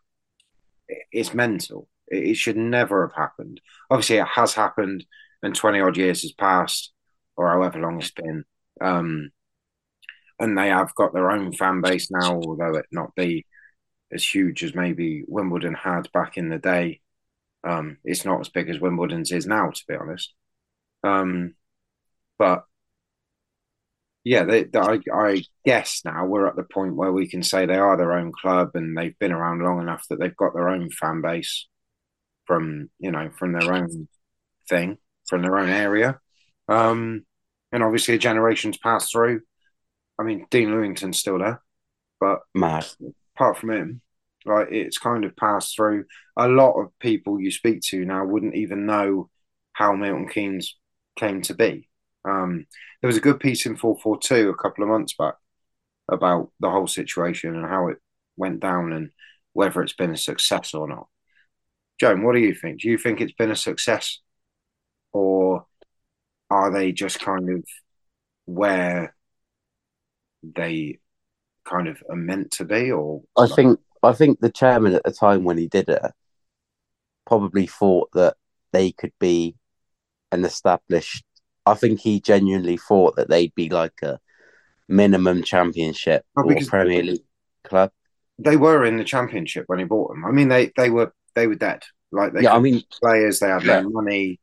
it's 1.11 1.33
mental. 1.33 1.87
It, 2.07 2.29
it 2.29 2.35
should 2.35 2.57
never 2.57 3.07
have 3.07 3.15
happened. 3.15 3.61
Obviously, 3.89 4.17
it 4.17 4.27
has 4.27 4.53
happened, 4.53 5.05
and 5.43 5.55
20 5.55 5.81
odd 5.81 5.97
years 5.97 6.23
has 6.23 6.31
passed, 6.31 6.91
or 7.37 7.49
however 7.49 7.79
long 7.79 7.99
it's 7.99 8.11
been. 8.11 8.43
Um, 8.79 9.31
and 10.41 10.57
they 10.57 10.69
have 10.69 10.95
got 10.95 11.13
their 11.13 11.31
own 11.31 11.53
fan 11.53 11.81
base 11.81 12.09
now, 12.11 12.35
although 12.35 12.75
it 12.77 12.87
not 12.91 13.15
be 13.15 13.45
as 14.11 14.25
huge 14.25 14.63
as 14.63 14.75
maybe 14.75 15.23
Wimbledon 15.27 15.73
had 15.75 16.11
back 16.13 16.37
in 16.37 16.49
the 16.49 16.59
day. 16.59 17.01
Um, 17.63 17.97
it's 18.05 18.25
not 18.25 18.41
as 18.41 18.49
big 18.49 18.69
as 18.69 18.79
Wimbledon's 18.79 19.31
is 19.31 19.47
now, 19.47 19.71
to 19.71 19.83
be 19.87 19.95
honest. 19.95 20.33
Um, 21.03 21.55
but 22.39 22.65
yeah, 24.23 24.43
they, 24.43 24.63
they, 24.65 24.79
I, 24.79 24.99
I 25.13 25.43
guess 25.65 26.01
now 26.05 26.25
we're 26.25 26.47
at 26.47 26.55
the 26.55 26.63
point 26.63 26.95
where 26.95 27.11
we 27.11 27.27
can 27.27 27.41
say 27.41 27.65
they 27.65 27.77
are 27.77 27.97
their 27.97 28.13
own 28.13 28.31
club 28.31 28.71
and 28.75 28.95
they've 28.95 29.17
been 29.19 29.31
around 29.31 29.63
long 29.63 29.81
enough 29.81 30.05
that 30.09 30.19
they've 30.19 30.35
got 30.35 30.53
their 30.53 30.69
own 30.69 30.91
fan 30.91 31.21
base 31.21 31.67
from 32.45 32.89
you 32.99 33.11
know 33.11 33.29
from 33.37 33.53
their 33.53 33.73
own 33.73 34.07
thing, 34.69 34.97
from 35.27 35.41
their 35.41 35.57
own 35.57 35.69
area. 35.69 36.19
Um, 36.67 37.25
and 37.71 37.83
obviously, 37.83 38.15
a 38.15 38.19
generation's 38.19 38.77
passed 38.77 39.11
through. 39.11 39.41
I 40.21 40.23
mean, 40.23 40.45
Dean 40.51 40.69
Lewington's 40.69 41.17
still 41.17 41.39
there, 41.39 41.61
but 42.19 42.41
Mad. 42.53 42.85
apart 43.35 43.57
from 43.57 43.71
him, 43.71 44.01
like 44.45 44.67
it's 44.69 44.99
kind 44.99 45.25
of 45.25 45.35
passed 45.35 45.75
through. 45.75 46.05
A 46.37 46.47
lot 46.47 46.79
of 46.79 46.97
people 46.99 47.41
you 47.41 47.49
speak 47.49 47.81
to 47.87 48.05
now 48.05 48.23
wouldn't 48.23 48.55
even 48.55 48.85
know 48.85 49.29
how 49.73 49.93
Milton 49.93 50.29
Keynes 50.29 50.77
came 51.17 51.41
to 51.43 51.55
be. 51.55 51.89
Um, 52.23 52.67
there 53.01 53.07
was 53.07 53.17
a 53.17 53.21
good 53.21 53.39
piece 53.39 53.65
in 53.65 53.77
442 53.77 54.49
a 54.49 54.55
couple 54.55 54.83
of 54.83 54.91
months 54.91 55.15
back 55.17 55.35
about 56.07 56.51
the 56.59 56.69
whole 56.69 56.87
situation 56.87 57.55
and 57.55 57.65
how 57.65 57.87
it 57.87 57.97
went 58.37 58.59
down. 58.59 58.93
And 58.93 59.09
whether 59.53 59.81
it's 59.81 59.93
been 59.93 60.11
a 60.11 60.17
success 60.17 60.75
or 60.75 60.87
not. 60.87 61.07
Joan, 61.99 62.23
what 62.23 62.33
do 62.35 62.41
you 62.41 62.53
think? 62.53 62.81
Do 62.81 62.89
you 62.89 62.97
think 62.99 63.21
it's 63.21 63.33
been 63.33 63.51
a 63.51 63.55
success, 63.55 64.19
or 65.13 65.65
are 66.51 66.71
they 66.71 66.91
just 66.91 67.19
kind 67.19 67.49
of 67.49 67.63
where 68.45 69.15
they 70.43 70.99
kind 71.65 71.87
of 71.87 72.01
are 72.09 72.15
meant 72.15 72.51
to 72.51 72.65
be? 72.65 72.91
Or 72.91 73.21
I 73.37 73.47
think 73.47 73.79
I 74.03 74.13
think 74.13 74.39
the 74.39 74.51
chairman 74.51 74.93
at 74.93 75.03
the 75.03 75.11
time 75.11 75.43
when 75.43 75.57
he 75.57 75.67
did 75.67 75.89
it 75.89 76.01
probably 77.25 77.67
thought 77.67 78.09
that 78.13 78.35
they 78.73 78.91
could 78.91 79.13
be 79.19 79.55
an 80.31 80.45
established. 80.45 81.23
I 81.65 81.75
think 81.75 81.99
he 81.99 82.19
genuinely 82.19 82.77
thought 82.77 83.15
that 83.15 83.29
they'd 83.29 83.53
be 83.55 83.69
like 83.69 84.01
a 84.01 84.19
minimum 84.87 85.43
championship 85.43 86.25
Oh, 86.37 86.43
or 86.43 86.55
Premier 86.67 87.03
League 87.03 87.21
club. 87.63 87.91
they 88.39 88.57
were 88.57 88.83
in 88.85 88.97
the 88.97 89.03
championship 89.03 89.65
when 89.67 89.79
he 89.79 89.85
bought 89.85 90.09
them. 90.09 90.25
I 90.25 90.31
mean, 90.31 90.47
they 90.49 90.71
they 90.75 90.89
were 90.89 91.13
they 91.35 91.47
were 91.47 91.55
dead. 91.55 91.83
Like 92.11 92.33
they 92.33 92.41
Yeah, 92.41 92.55
I 92.55 92.59
mean- 92.59 92.83
players, 93.01 93.39
they 93.39 93.47
had 93.49 93.63
Yeah. 93.63 93.81
no 93.81 93.89
money. 93.89 94.39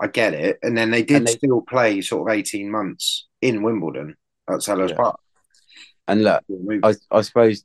I 0.00 0.08
get 0.08 0.34
it, 0.34 0.58
and 0.62 0.76
then 0.76 0.90
they 0.90 1.02
did 1.02 1.26
they- 1.26 1.32
still 1.32 1.62
play 1.62 2.00
sort 2.00 2.28
of 2.28 2.34
eighteen 2.36 2.70
months 2.70 3.28
in 3.40 3.62
Wimbledon 3.62 4.16
at 4.54 4.62
Sellers 4.62 4.90
Yeah. 4.90 4.96
Park. 4.96 5.20
And 6.08 6.24
look, 6.24 6.42
I, 6.82 6.94
I 7.10 7.20
suppose 7.22 7.64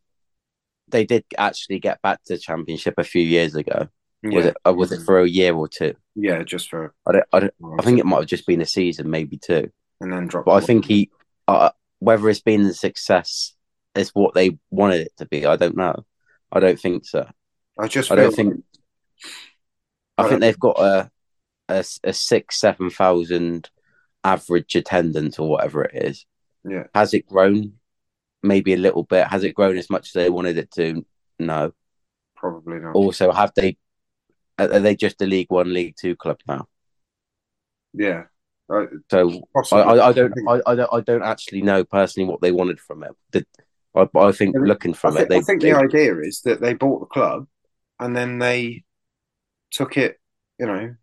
they 0.89 1.05
did 1.05 1.25
actually 1.37 1.79
get 1.79 2.01
back 2.01 2.23
to 2.25 2.33
the 2.35 2.39
championship 2.39 2.93
a 2.97 3.03
few 3.03 3.21
years 3.21 3.55
ago. 3.55 3.89
Was 4.23 4.45
it? 4.45 4.57
Was 4.65 4.91
it 4.91 5.01
for 5.05 5.19
a 5.19 5.27
year 5.27 5.53
or 5.53 5.67
two? 5.67 5.93
yeah, 6.15 6.41
just 6.43 6.69
for 6.69 6.93
I 7.07 7.11
don't. 7.13 7.25
I 7.31 7.39
don't. 7.39 7.53
I 7.79 7.83
think 7.83 7.99
it 7.99 8.05
might 8.05 8.19
have 8.19 8.25
just 8.27 8.47
been 8.47 8.61
a 8.61 8.65
season, 8.65 9.09
maybe 9.09 9.37
two. 9.37 9.71
and 10.01 10.11
then 10.11 10.27
drop. 10.27 10.45
But 10.45 10.53
I 10.53 10.59
think 10.65 10.85
he, 10.85 11.09
uh, 11.47 11.69
whether 11.99 12.27
it's 12.29 12.41
been 12.41 12.61
a 12.65 12.73
success, 12.73 13.53
is 13.95 14.09
what 14.09 14.33
they 14.33 14.57
wanted 14.69 15.01
it 15.01 15.13
to 15.17 15.25
be. 15.27 15.45
I 15.45 15.55
don't 15.55 15.77
know. 15.77 16.05
I 16.51 16.59
don't 16.59 16.79
think 16.79 17.05
so. 17.05 17.29
I 17.79 17.87
just 17.87 18.11
I 18.11 18.15
don't 18.15 18.35
think. 18.35 18.63
I 20.17 20.23
I 20.23 20.29
think 20.29 20.41
they've 20.41 20.59
got 20.59 20.79
a, 20.79 21.11
a 21.69 21.85
a 22.03 22.13
six 22.13 22.59
seven 22.59 22.89
thousand 22.89 23.69
average 24.23 24.75
attendance 24.75 25.37
or 25.39 25.49
whatever 25.49 25.83
it 25.83 25.95
is. 26.05 26.25
Yeah. 26.63 26.83
Has 26.93 27.13
it 27.13 27.27
grown? 27.27 27.73
Maybe 28.43 28.73
a 28.73 28.77
little 28.77 29.03
bit. 29.03 29.27
Has 29.27 29.43
it 29.43 29.55
grown 29.55 29.77
as 29.77 29.89
much 29.89 30.07
as 30.07 30.13
they 30.13 30.29
wanted 30.29 30.57
it 30.57 30.71
to? 30.71 31.05
No. 31.39 31.73
probably 32.35 32.79
not. 32.79 32.95
Also, 32.95 33.31
have 33.31 33.51
they? 33.55 33.77
Are 34.59 34.79
they 34.79 34.95
just 34.95 35.21
a 35.21 35.25
League 35.25 35.51
One, 35.51 35.73
League 35.73 35.95
Two 35.99 36.15
club 36.15 36.39
now? 36.47 36.67
Yeah, 37.93 38.23
I, 38.69 38.85
So 39.09 39.47
I. 39.71 39.77
I, 39.77 40.07
I 40.09 40.13
don't, 40.13 40.33
I, 40.47 40.61
I 40.65 40.75
don't, 40.75 40.93
I 40.93 41.01
don't 41.01 41.23
actually 41.23 41.61
know 41.61 41.83
personally 41.83 42.29
what 42.29 42.41
they 42.41 42.51
wanted 42.51 42.79
from 42.79 43.03
it. 43.03 43.11
The, 43.31 43.45
I, 43.95 44.07
I 44.17 44.31
think 44.31 44.55
looking 44.59 44.93
from 44.93 45.13
think, 45.15 45.25
it, 45.25 45.29
they, 45.29 45.37
I 45.37 45.41
think 45.41 45.61
they- 45.61 45.71
the 45.71 45.77
idea 45.77 46.19
is 46.19 46.41
that 46.41 46.61
they 46.61 46.73
bought 46.73 46.99
the 46.99 47.05
club 47.07 47.47
and 47.99 48.15
then 48.15 48.39
they 48.39 48.83
took 49.71 49.97
it, 49.97 50.19
you 50.59 50.65
know, 50.65 50.95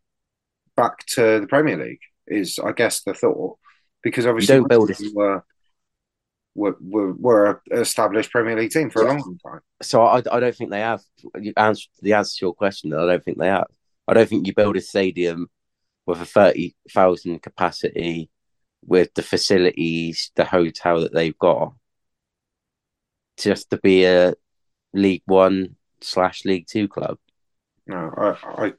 back 0.77 1.05
to 1.15 1.41
the 1.41 1.47
Premier 1.47 1.77
League. 1.77 2.01
Is 2.27 2.59
I 2.59 2.73
guess 2.73 3.03
the 3.03 3.13
thought 3.13 3.59
because 4.05 4.27
obviously 4.27 4.55
don't 4.55 4.69
build 4.69 4.91
a- 4.91 4.97
we 5.01 5.13
were 5.13 5.43
were 6.55 6.77
were, 6.81 7.13
were 7.15 7.63
established 7.73 8.31
Premier 8.31 8.57
League 8.57 8.71
team 8.71 8.89
for 8.91 9.03
a 9.03 9.07
Yeah. 9.07 9.13
long, 9.15 9.21
long 9.21 9.39
time. 9.45 9.61
so 9.83 10.03
I, 10.03 10.19
I 10.31 10.39
don't 10.41 10.55
think 10.55 10.71
they 10.71 10.81
have. 10.81 11.03
You 11.41 11.53
the 11.57 12.13
answer 12.13 12.37
to 12.37 12.45
your 12.47 12.55
question. 12.55 12.95
I 12.95 13.07
don't 13.07 13.25
think 13.25 13.39
they 13.39 13.49
have. 13.49 13.67
I 14.07 14.15
don't 14.15 14.29
think 14.29 14.47
you 14.47 14.55
build 14.55 14.77
a 14.77 14.81
stadium 14.81 15.49
with 16.07 16.21
a 16.21 16.27
thirty 16.27 16.77
thousand 16.91 17.43
capacity, 17.43 18.31
with 18.87 19.13
the 19.15 19.23
facilities, 19.23 20.31
the 20.37 20.45
hotel 20.45 21.01
that 21.01 21.13
they've 21.13 21.39
got, 21.39 21.73
just 23.39 23.71
to 23.71 23.79
be 23.79 24.05
a 24.05 24.35
League 24.93 25.23
One 25.27 25.77
slash 26.01 26.45
League 26.45 26.67
Two 26.69 26.87
club. 26.87 27.19
No, 27.87 28.13
I 28.17 28.65
I, 28.67 28.73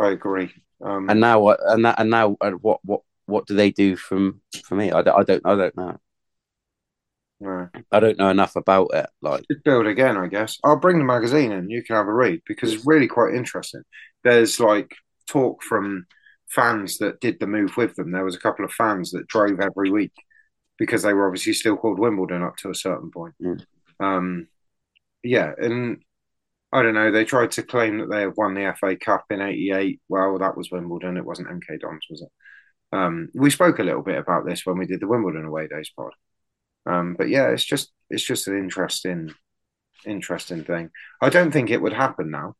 I 0.00 0.10
agree. 0.10 0.52
Um, 0.80 1.10
And 1.10 1.20
now, 1.20 1.40
what? 1.40 1.58
And 1.64 1.84
that, 1.84 1.98
and 1.98 2.10
now, 2.10 2.36
uh, 2.40 2.52
what, 2.52 2.78
what, 2.84 3.00
what 3.28 3.46
do 3.46 3.54
they 3.54 3.70
do 3.70 3.96
from 3.96 4.40
for 4.64 4.74
me? 4.74 4.90
I 4.90 5.02
don't, 5.02 5.18
I 5.18 5.22
don't, 5.22 5.46
I 5.46 5.54
don't 5.54 5.76
know. 5.76 5.98
no. 7.40 7.68
I 7.92 8.00
don't 8.00 8.18
know 8.18 8.30
enough 8.30 8.56
about 8.56 8.90
it. 8.94 9.06
Like, 9.22 9.44
Just 9.50 9.64
build 9.64 9.86
again, 9.86 10.16
I 10.16 10.26
guess. 10.26 10.58
I'll 10.64 10.80
bring 10.80 10.98
the 10.98 11.04
magazine 11.04 11.52
and 11.52 11.70
You 11.70 11.82
can 11.84 11.96
have 11.96 12.08
a 12.08 12.12
read 12.12 12.40
because 12.46 12.72
it's 12.72 12.86
really 12.86 13.06
quite 13.06 13.34
interesting. 13.34 13.82
There's 14.24 14.58
like 14.58 14.94
talk 15.26 15.62
from 15.62 16.06
fans 16.48 16.98
that 16.98 17.20
did 17.20 17.38
the 17.38 17.46
move 17.46 17.76
with 17.76 17.94
them. 17.94 18.10
There 18.10 18.24
was 18.24 18.34
a 18.34 18.40
couple 18.40 18.64
of 18.64 18.72
fans 18.72 19.10
that 19.12 19.28
drove 19.28 19.60
every 19.60 19.90
week 19.90 20.12
because 20.78 21.02
they 21.02 21.12
were 21.12 21.26
obviously 21.26 21.52
still 21.52 21.76
called 21.76 21.98
Wimbledon 21.98 22.42
up 22.42 22.56
to 22.58 22.70
a 22.70 22.74
certain 22.74 23.10
point. 23.10 23.34
Mm. 23.42 23.60
Um, 24.00 24.48
yeah, 25.22 25.52
and 25.58 25.98
I 26.72 26.82
don't 26.82 26.94
know. 26.94 27.10
They 27.10 27.24
tried 27.24 27.50
to 27.52 27.62
claim 27.62 27.98
that 27.98 28.10
they 28.10 28.22
have 28.22 28.36
won 28.36 28.54
the 28.54 28.74
FA 28.80 28.96
Cup 28.96 29.26
in 29.30 29.40
'88. 29.40 30.00
Well, 30.08 30.38
that 30.38 30.56
was 30.56 30.70
Wimbledon. 30.70 31.16
It 31.16 31.24
wasn't 31.24 31.48
MK 31.48 31.80
Dons, 31.80 32.06
was 32.08 32.22
it? 32.22 32.28
Um, 32.92 33.28
we 33.34 33.50
spoke 33.50 33.78
a 33.78 33.84
little 33.84 34.02
bit 34.02 34.18
about 34.18 34.46
this 34.46 34.64
when 34.64 34.78
we 34.78 34.86
did 34.86 35.00
the 35.00 35.08
Wimbledon 35.08 35.44
away 35.44 35.68
days 35.68 35.90
pod. 35.94 36.12
Um, 36.86 37.14
but 37.18 37.28
yeah, 37.28 37.48
it's 37.48 37.64
just 37.64 37.92
it's 38.08 38.24
just 38.24 38.48
an 38.48 38.56
interesting 38.56 39.34
interesting 40.06 40.64
thing. 40.64 40.90
I 41.20 41.28
don't 41.28 41.50
think 41.50 41.70
it 41.70 41.82
would 41.82 41.92
happen 41.92 42.30
now. 42.30 42.54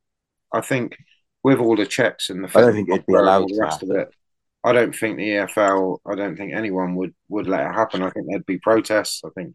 I 0.53 0.61
think 0.61 0.97
with 1.43 1.59
all 1.59 1.77
the 1.77 1.87
checks 1.87 2.31
and 2.31 2.45
the 2.45 2.59
I 2.59 2.61
don't 2.61 2.75
think 2.75 2.89
it'd 2.89 3.07
be 3.07 3.15
allowed 3.15 3.49
the 3.49 3.59
rest 3.61 3.83
of 3.83 3.91
it, 3.91 4.11
I 4.65 4.73
don't 4.73 4.95
think 4.95 5.17
the 5.17 5.31
EFL. 5.31 5.99
I 6.07 6.15
don't 6.15 6.37
think 6.37 6.53
anyone 6.53 6.97
would 6.97 7.15
would 7.29 7.47
let 7.47 7.67
it 7.67 7.75
happen. 7.75 8.03
I 8.03 8.11
think 8.11 8.27
there'd 8.29 8.47
be 8.47 8.59
protests. 8.59 9.23
I 9.25 9.31
think 9.35 9.55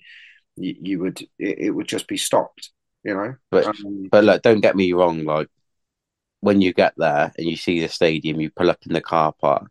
you, 0.56 0.76
you 0.82 1.00
would 1.02 1.22
it, 1.38 1.60
it 1.60 1.70
would 1.72 1.88
just 1.88 2.08
be 2.08 2.18
stopped. 2.18 2.72
You 3.04 3.16
know, 3.16 3.36
But 3.52 3.66
um, 3.66 4.08
but 4.10 4.24
look, 4.24 4.42
don't 4.42 4.62
get 4.62 4.78
me 4.78 4.94
wrong. 4.94 5.26
Like 5.26 5.50
when 6.40 6.62
you 6.62 6.74
get 6.74 6.94
there 6.98 7.32
and 7.38 7.48
you 7.48 7.58
see 7.58 7.82
the 7.82 7.90
stadium, 7.90 8.40
you 8.40 8.50
pull 8.50 8.70
up 8.70 8.80
in 8.86 8.94
the 8.94 9.02
car 9.02 9.34
park. 9.34 9.70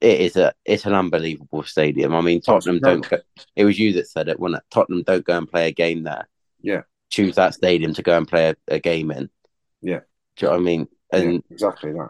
It 0.00 0.20
is 0.20 0.36
a 0.36 0.54
it's 0.64 0.86
an 0.86 0.94
unbelievable 0.94 1.62
stadium. 1.62 2.14
I 2.14 2.20
mean, 2.22 2.40
Tottenham 2.40 2.80
don't. 2.80 3.08
Go, 3.08 3.18
it 3.54 3.64
was 3.64 3.78
you 3.78 3.92
that 3.94 4.08
said 4.08 4.28
it, 4.28 4.40
wasn't 4.40 4.58
it? 4.58 4.64
Tottenham 4.70 5.02
don't 5.02 5.24
go 5.24 5.36
and 5.36 5.50
play 5.50 5.68
a 5.68 5.72
game 5.72 6.04
there. 6.04 6.28
Yeah. 6.62 6.82
Choose 7.10 7.34
that 7.34 7.54
stadium 7.54 7.92
to 7.94 8.02
go 8.02 8.16
and 8.16 8.26
play 8.26 8.50
a, 8.50 8.56
a 8.68 8.78
game 8.78 9.10
in. 9.10 9.28
Yeah. 9.82 10.00
Do 10.36 10.46
you 10.46 10.48
know 10.48 10.52
what 10.52 10.60
I 10.60 10.64
mean? 10.64 10.88
And 11.12 11.32
yeah, 11.32 11.40
exactly 11.50 11.92
that. 11.92 12.08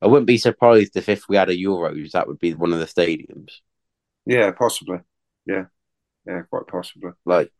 I 0.00 0.06
wouldn't 0.06 0.26
be 0.26 0.38
surprised 0.38 0.96
if 0.96 1.08
if 1.08 1.28
we 1.28 1.36
had 1.36 1.50
a 1.50 1.56
Euros, 1.56 2.12
that 2.12 2.28
would 2.28 2.38
be 2.38 2.54
one 2.54 2.72
of 2.72 2.78
the 2.78 2.84
stadiums. 2.86 3.52
Yeah, 4.26 4.50
possibly. 4.50 4.98
Yeah, 5.46 5.64
yeah, 6.26 6.42
quite 6.50 6.66
possibly. 6.66 7.12
Like 7.24 7.50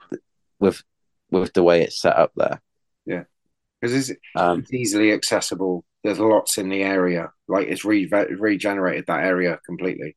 with 0.59 0.83
with 1.31 1.53
the 1.53 1.63
way 1.63 1.83
it's 1.83 2.01
set 2.01 2.17
up 2.17 2.33
there. 2.37 2.61
Yeah, 3.07 3.25
because 3.81 4.11
it's, 4.11 4.21
Um, 4.35 4.61
it's 4.61 4.73
easily 4.73 5.13
accessible. 5.13 5.85
There's 6.09 6.19
lots 6.19 6.57
in 6.57 6.71
the 6.71 6.83
area. 6.83 7.31
Like 7.49 7.69
it's 7.69 7.85
re- 7.85 8.07
regenerated 8.07 9.05
that 9.09 9.25
area 9.25 9.61
completely. 9.67 10.17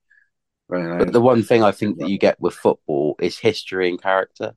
You 0.71 0.77
know, 0.79 0.99
But 0.99 1.11
the 1.11 1.19
one 1.19 1.43
thing 1.43 1.63
I 1.63 1.73
think 1.73 1.97
that 1.99 2.09
you 2.09 2.17
get 2.17 2.39
with 2.39 2.53
football 2.53 3.17
is 3.19 3.37
history 3.37 3.89
and 3.89 4.01
character. 4.01 4.53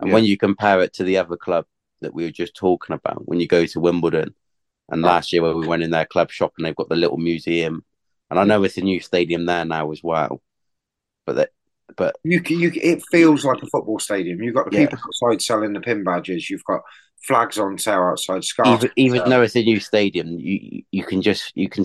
And 0.00 0.08
Yeah. 0.08 0.14
when 0.14 0.24
you 0.24 0.36
compare 0.36 0.80
it 0.80 0.92
to 0.94 1.04
the 1.04 1.18
other 1.18 1.36
club 1.36 1.66
that 2.00 2.12
we 2.12 2.24
were 2.24 2.32
just 2.32 2.56
talking 2.56 2.94
about, 2.94 3.28
when 3.28 3.38
you 3.38 3.46
go 3.46 3.66
to 3.66 3.78
Wimbledon, 3.78 4.34
and 4.88 5.00
last 5.00 5.32
year 5.32 5.42
when 5.42 5.60
we 5.60 5.68
went 5.68 5.84
in 5.84 5.90
their 5.90 6.06
club 6.06 6.32
shop 6.32 6.54
and 6.58 6.66
they've 6.66 6.74
got 6.74 6.88
the 6.88 6.96
little 6.96 7.18
museum, 7.18 7.84
and 8.30 8.40
I 8.40 8.44
know 8.44 8.64
it's 8.64 8.78
a 8.78 8.80
new 8.80 8.98
stadium 8.98 9.46
there 9.46 9.64
now 9.64 9.92
as 9.92 10.02
well, 10.02 10.42
but 11.24 11.36
that, 11.36 11.50
but 11.96 12.16
You, 12.24 12.42
you, 12.48 12.72
it 12.74 13.00
feels 13.12 13.44
like 13.44 13.62
a 13.62 13.66
football 13.66 14.00
stadium. 14.00 14.42
You've 14.42 14.56
got 14.56 14.72
the 14.72 14.76
Yeah. 14.76 14.86
people 14.86 14.98
outside 15.06 15.40
selling 15.40 15.72
the 15.72 15.80
pin 15.80 16.02
badges. 16.02 16.50
You've 16.50 16.64
got 16.64 16.80
flags 17.26 17.58
on 17.58 17.78
sale 17.78 18.02
outside. 18.02 18.44
Scarves. 18.44 18.84
even 18.84 19.18
even 19.18 19.30
though 19.30 19.42
it's 19.42 19.56
a 19.56 19.62
new 19.62 19.80
stadium, 19.80 20.38
you 20.38 20.82
you 20.90 21.04
can 21.04 21.22
just 21.22 21.52
you 21.56 21.68
can, 21.68 21.84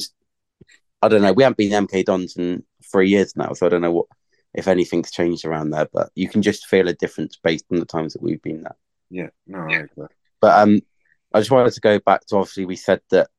I 1.01 1.07
don't 1.07 1.21
know. 1.21 1.33
We 1.33 1.43
haven't 1.43 1.57
been 1.57 1.87
MK 1.87 2.05
Dons 2.05 2.37
in 2.37 2.63
three 2.91 3.09
years 3.09 3.35
now, 3.35 3.53
so 3.53 3.65
I 3.65 3.69
don't 3.69 3.81
know 3.81 3.91
what 3.91 4.07
if 4.53 4.67
anything's 4.67 5.11
changed 5.11 5.45
around 5.45 5.69
there, 5.69 5.87
but 5.91 6.09
you 6.15 6.27
can 6.27 6.41
just 6.41 6.67
feel 6.67 6.87
a 6.87 6.93
difference 6.93 7.37
based 7.41 7.65
on 7.71 7.79
the 7.79 7.85
times 7.85 8.13
that 8.13 8.21
we've 8.21 8.41
been 8.41 8.63
there. 8.63 8.75
yeah, 9.09 9.29
no, 9.47 9.59
I 9.59 9.77
agree. 9.77 10.07
But 10.41 10.59
um, 10.59 10.79
I 11.33 11.39
just 11.39 11.51
wanted 11.51 11.73
to 11.73 11.81
go 11.81 11.99
back 11.99 12.25
to 12.27 12.37
obviously 12.37 12.65
we 12.65 12.75
said 12.75 13.01
that 13.11 13.29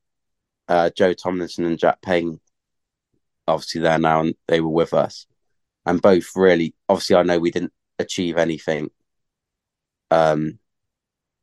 uh, 0.67 0.89
Joe 0.95 1.13
Tomlinson 1.13 1.65
and 1.65 1.77
Jack 1.77 2.01
Payne, 2.01 2.39
obviously 3.47 3.81
there 3.81 3.99
now 3.99 4.21
and 4.21 4.35
they 4.47 4.61
were 4.61 4.69
with 4.69 4.93
us, 4.93 5.27
and 5.85 6.01
both 6.01 6.31
really 6.35 6.73
obviously 6.87 7.15
I 7.15 7.23
know 7.23 7.39
we 7.39 7.51
didn't 7.51 7.73
achieve 7.99 8.37
anything. 8.37 8.89
Um, 10.09 10.59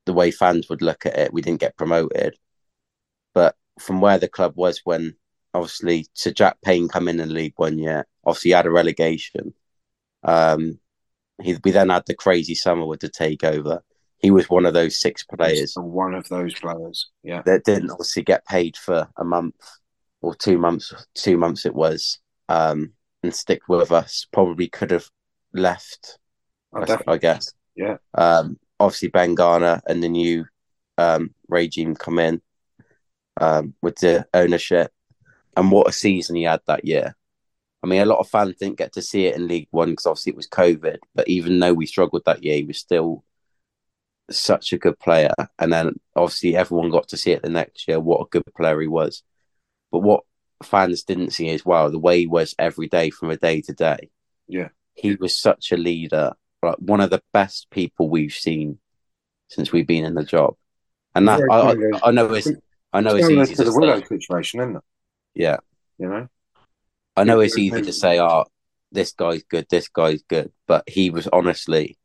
the 0.08 0.14
way 0.14 0.30
fans 0.30 0.68
would 0.68 0.82
look 0.82 1.04
at 1.04 1.18
it, 1.18 1.32
we 1.32 1.42
didn't 1.42 1.60
get 1.60 1.76
promoted, 1.76 2.34
but 3.34 3.54
from 3.78 4.00
where 4.00 4.18
the 4.18 4.26
club 4.26 4.54
was 4.56 4.80
when 4.84 5.14
obviously 5.52 6.06
Sir 6.14 6.32
Jack 6.32 6.56
Payne 6.64 6.88
come 6.88 7.08
in 7.08 7.20
in 7.20 7.32
League 7.32 7.52
One 7.56 7.78
year, 7.78 8.06
obviously 8.24 8.50
he 8.50 8.54
had 8.54 8.66
a 8.66 8.70
relegation. 8.70 9.52
Um, 10.24 10.80
he, 11.42 11.56
we 11.62 11.70
then 11.70 11.90
had 11.90 12.06
the 12.06 12.14
crazy 12.14 12.54
summer 12.54 12.86
with 12.86 13.00
the 13.00 13.10
takeover. 13.10 13.80
He 14.16 14.30
was 14.30 14.48
one 14.48 14.64
of 14.64 14.72
those 14.74 14.98
six 14.98 15.22
players 15.24 15.74
One 15.76 16.14
of 16.14 16.26
those 16.28 16.54
players. 16.58 17.10
Yeah, 17.22 17.42
that 17.42 17.64
didn't 17.64 17.90
obviously 17.90 18.22
get 18.22 18.46
paid 18.46 18.76
for 18.76 19.08
a 19.16 19.24
month 19.24 19.54
or 20.22 20.34
two 20.34 20.58
months. 20.58 20.92
Two 21.14 21.36
months 21.36 21.66
it 21.66 21.74
was, 21.74 22.18
um, 22.48 22.94
and 23.22 23.34
stick 23.34 23.60
with 23.68 23.92
us. 23.92 24.26
Probably 24.32 24.68
could 24.68 24.90
have 24.90 25.08
left. 25.52 26.18
I 26.74 26.84
I. 26.84 27.02
I 27.06 27.18
guess. 27.18 27.52
Yeah. 27.76 27.98
Um, 28.14 28.58
obviously 28.80 29.08
Ben 29.08 29.34
Garner 29.34 29.80
and 29.86 30.02
the 30.02 30.08
new 30.08 30.46
um, 30.96 31.34
regime 31.48 31.94
come 31.94 32.18
in 32.18 32.40
um, 33.40 33.74
with 33.82 33.96
the 33.96 34.26
ownership, 34.34 34.92
and 35.56 35.70
what 35.70 35.88
a 35.88 35.92
season 35.92 36.36
he 36.36 36.44
had 36.44 36.60
that 36.66 36.84
year. 36.84 37.14
I 37.82 37.86
mean, 37.86 38.02
a 38.02 38.06
lot 38.06 38.18
of 38.18 38.28
fans 38.28 38.56
didn't 38.56 38.78
get 38.78 38.92
to 38.94 39.02
see 39.02 39.26
it 39.26 39.36
in 39.36 39.46
League 39.46 39.68
One 39.70 39.90
because 39.90 40.06
obviously 40.06 40.30
it 40.30 40.36
was 40.36 40.48
COVID. 40.48 40.98
But 41.14 41.28
even 41.28 41.58
though 41.58 41.74
we 41.74 41.86
struggled 41.86 42.24
that 42.26 42.42
year, 42.42 42.56
he 42.56 42.64
was 42.64 42.78
still 42.78 43.24
such 44.30 44.72
a 44.72 44.78
good 44.78 44.98
player. 44.98 45.32
And 45.58 45.72
then 45.72 45.94
obviously 46.16 46.56
everyone 46.56 46.90
got 46.90 47.08
to 47.08 47.16
see 47.16 47.30
it 47.32 47.42
the 47.42 47.48
next 47.48 47.86
year. 47.86 48.00
What 48.00 48.20
a 48.20 48.28
good 48.30 48.42
player 48.56 48.80
he 48.80 48.88
was. 48.88 49.22
But 49.92 50.00
what 50.00 50.24
fans 50.62 51.04
didn't 51.04 51.30
see 51.30 51.50
as 51.50 51.64
well, 51.64 51.90
the 51.90 51.98
way 51.98 52.20
he 52.20 52.26
was 52.26 52.54
every 52.58 52.88
day 52.88 53.10
from 53.10 53.30
a 53.30 53.36
day 53.36 53.60
to 53.62 53.72
day. 53.72 54.10
Yeah, 54.48 54.68
he 54.94 55.14
was 55.14 55.36
such 55.36 55.72
a 55.72 55.76
leader, 55.76 56.32
like 56.62 56.76
one 56.78 57.00
of 57.00 57.10
the 57.10 57.22
best 57.32 57.70
people 57.70 58.08
we've 58.08 58.32
seen 58.32 58.78
since 59.48 59.72
we've 59.72 59.86
been 59.86 60.04
in 60.04 60.14
the 60.14 60.24
job. 60.24 60.54
And 61.14 61.28
that 61.28 61.40
I, 61.50 61.70
I, 61.70 62.08
I 62.08 62.10
know 62.10 62.32
it's 62.34 62.50
I 62.92 63.00
know 63.00 63.16
it's, 63.16 63.28
easy 63.28 63.54
to, 63.54 63.64
the 63.64 64.04
situation, 64.08 64.60
isn't 64.60 64.76
it? 64.76 64.82
Yeah, 65.34 65.58
you 65.98 66.08
know. 66.08 66.28
I 67.16 67.24
know 67.24 67.40
it's 67.40 67.58
easy 67.58 67.82
to 67.82 67.92
say, 67.92 68.20
"Oh, 68.20 68.44
this 68.92 69.12
guy's 69.12 69.42
good, 69.42 69.66
this 69.68 69.88
guy's 69.88 70.22
good," 70.22 70.52
but 70.66 70.88
he 70.88 71.10
was 71.10 71.26
honestly 71.28 71.98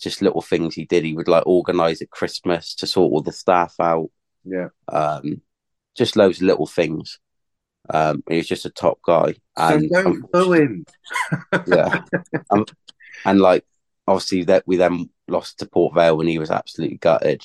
just 0.00 0.22
little 0.22 0.42
things 0.42 0.74
he 0.74 0.84
did. 0.84 1.04
He 1.04 1.14
would 1.14 1.28
like 1.28 1.46
organize 1.46 2.00
at 2.02 2.10
Christmas 2.10 2.74
to 2.76 2.86
sort 2.86 3.12
all 3.12 3.20
the 3.20 3.32
staff 3.32 3.74
out. 3.80 4.10
Yeah. 4.44 4.68
Um, 4.88 5.42
just 5.96 6.16
loads 6.16 6.38
of 6.38 6.44
little 6.44 6.66
things. 6.66 7.18
Um, 7.88 8.22
he 8.28 8.36
was 8.36 8.48
just 8.48 8.66
a 8.66 8.70
top 8.70 9.00
guy. 9.04 9.34
And 9.56 9.90
so 9.90 10.02
don't 10.02 10.32
boo 10.32 10.52
him. 10.52 10.86
yeah. 11.66 12.02
Um, 12.50 12.64
and 13.24 13.40
like 13.40 13.64
obviously 14.06 14.44
that 14.44 14.64
we 14.66 14.76
then 14.76 15.10
lost 15.28 15.58
to 15.58 15.66
Port 15.66 15.94
Vale 15.94 16.16
when 16.16 16.26
he 16.26 16.38
was 16.38 16.50
absolutely 16.50 16.98
gutted, 16.98 17.42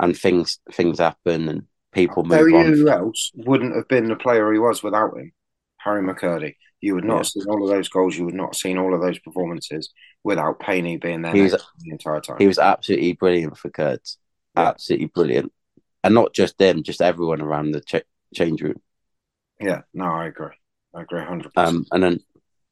and 0.00 0.16
things 0.16 0.58
things 0.72 0.98
happen 0.98 1.48
and 1.48 1.62
people 1.92 2.24
move 2.24 2.54
on. 2.54 2.72
Who 2.72 2.88
else 2.88 3.30
wouldn't 3.34 3.76
have 3.76 3.88
been 3.88 4.08
the 4.08 4.16
player 4.16 4.52
he 4.52 4.58
was 4.58 4.82
without 4.82 5.16
him? 5.16 5.32
Harry 5.78 6.02
McKirdy. 6.02 6.54
You 6.80 6.96
would 6.96 7.04
not 7.04 7.12
yeah. 7.12 7.18
have 7.18 7.26
seen 7.26 7.44
all 7.48 7.62
of 7.62 7.70
those 7.70 7.88
goals. 7.88 8.16
You 8.16 8.24
would 8.24 8.34
not 8.34 8.54
have 8.54 8.56
seen 8.56 8.76
all 8.76 8.94
of 8.94 9.00
those 9.00 9.18
performances 9.20 9.90
without 10.24 10.58
Payne 10.58 10.98
being 10.98 11.22
there 11.22 11.32
was, 11.32 11.52
the 11.52 11.90
entire 11.90 12.20
time. 12.20 12.38
He 12.38 12.46
was 12.46 12.58
absolutely 12.58 13.12
brilliant 13.12 13.56
for 13.56 13.70
Kurds. 13.70 14.18
Yeah. 14.56 14.68
Absolutely 14.68 15.06
brilliant. 15.06 15.52
And 16.04 16.14
not 16.14 16.34
just 16.34 16.58
them, 16.58 16.82
just 16.82 17.00
everyone 17.00 17.40
around 17.40 17.70
the 17.70 17.80
ch- 17.80 18.04
change 18.34 18.62
room. 18.62 18.80
Yeah, 19.60 19.82
no, 19.94 20.06
I 20.06 20.26
agree. 20.26 20.54
I 20.94 21.02
agree 21.02 21.20
100%. 21.20 21.50
Um, 21.56 21.86
and 21.92 22.02
then 22.02 22.20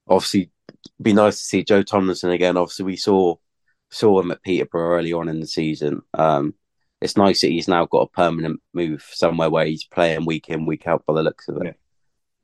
obviously, 0.09 0.51
be 1.01 1.13
nice 1.13 1.39
to 1.39 1.45
see 1.45 1.65
Joe 1.65 1.83
Tomlinson 1.83 2.31
again. 2.31 2.57
Obviously, 2.57 2.85
we 2.85 2.97
saw 2.97 3.37
saw 3.91 4.21
him 4.21 4.31
at 4.31 4.43
Peterborough 4.43 4.99
early 4.99 5.13
on 5.13 5.29
in 5.29 5.41
the 5.41 5.47
season. 5.47 6.03
Um, 6.15 6.55
it's 7.01 7.17
nice 7.17 7.41
that 7.41 7.49
he's 7.49 7.69
now 7.69 7.87
got 7.87 8.03
a 8.03 8.09
permanent 8.09 8.61
move 8.73 9.03
somewhere 9.11 9.51
where 9.51 9.67
he's 9.67 9.85
playing 9.85 10.27
week 10.27 10.49
in, 10.49 10.67
week 10.67 10.87
out 10.87 11.05
by 11.07 11.15
the 11.15 11.23
looks 11.23 11.49
of 11.49 11.57
it. 11.59 11.65
Yeah 11.65 11.73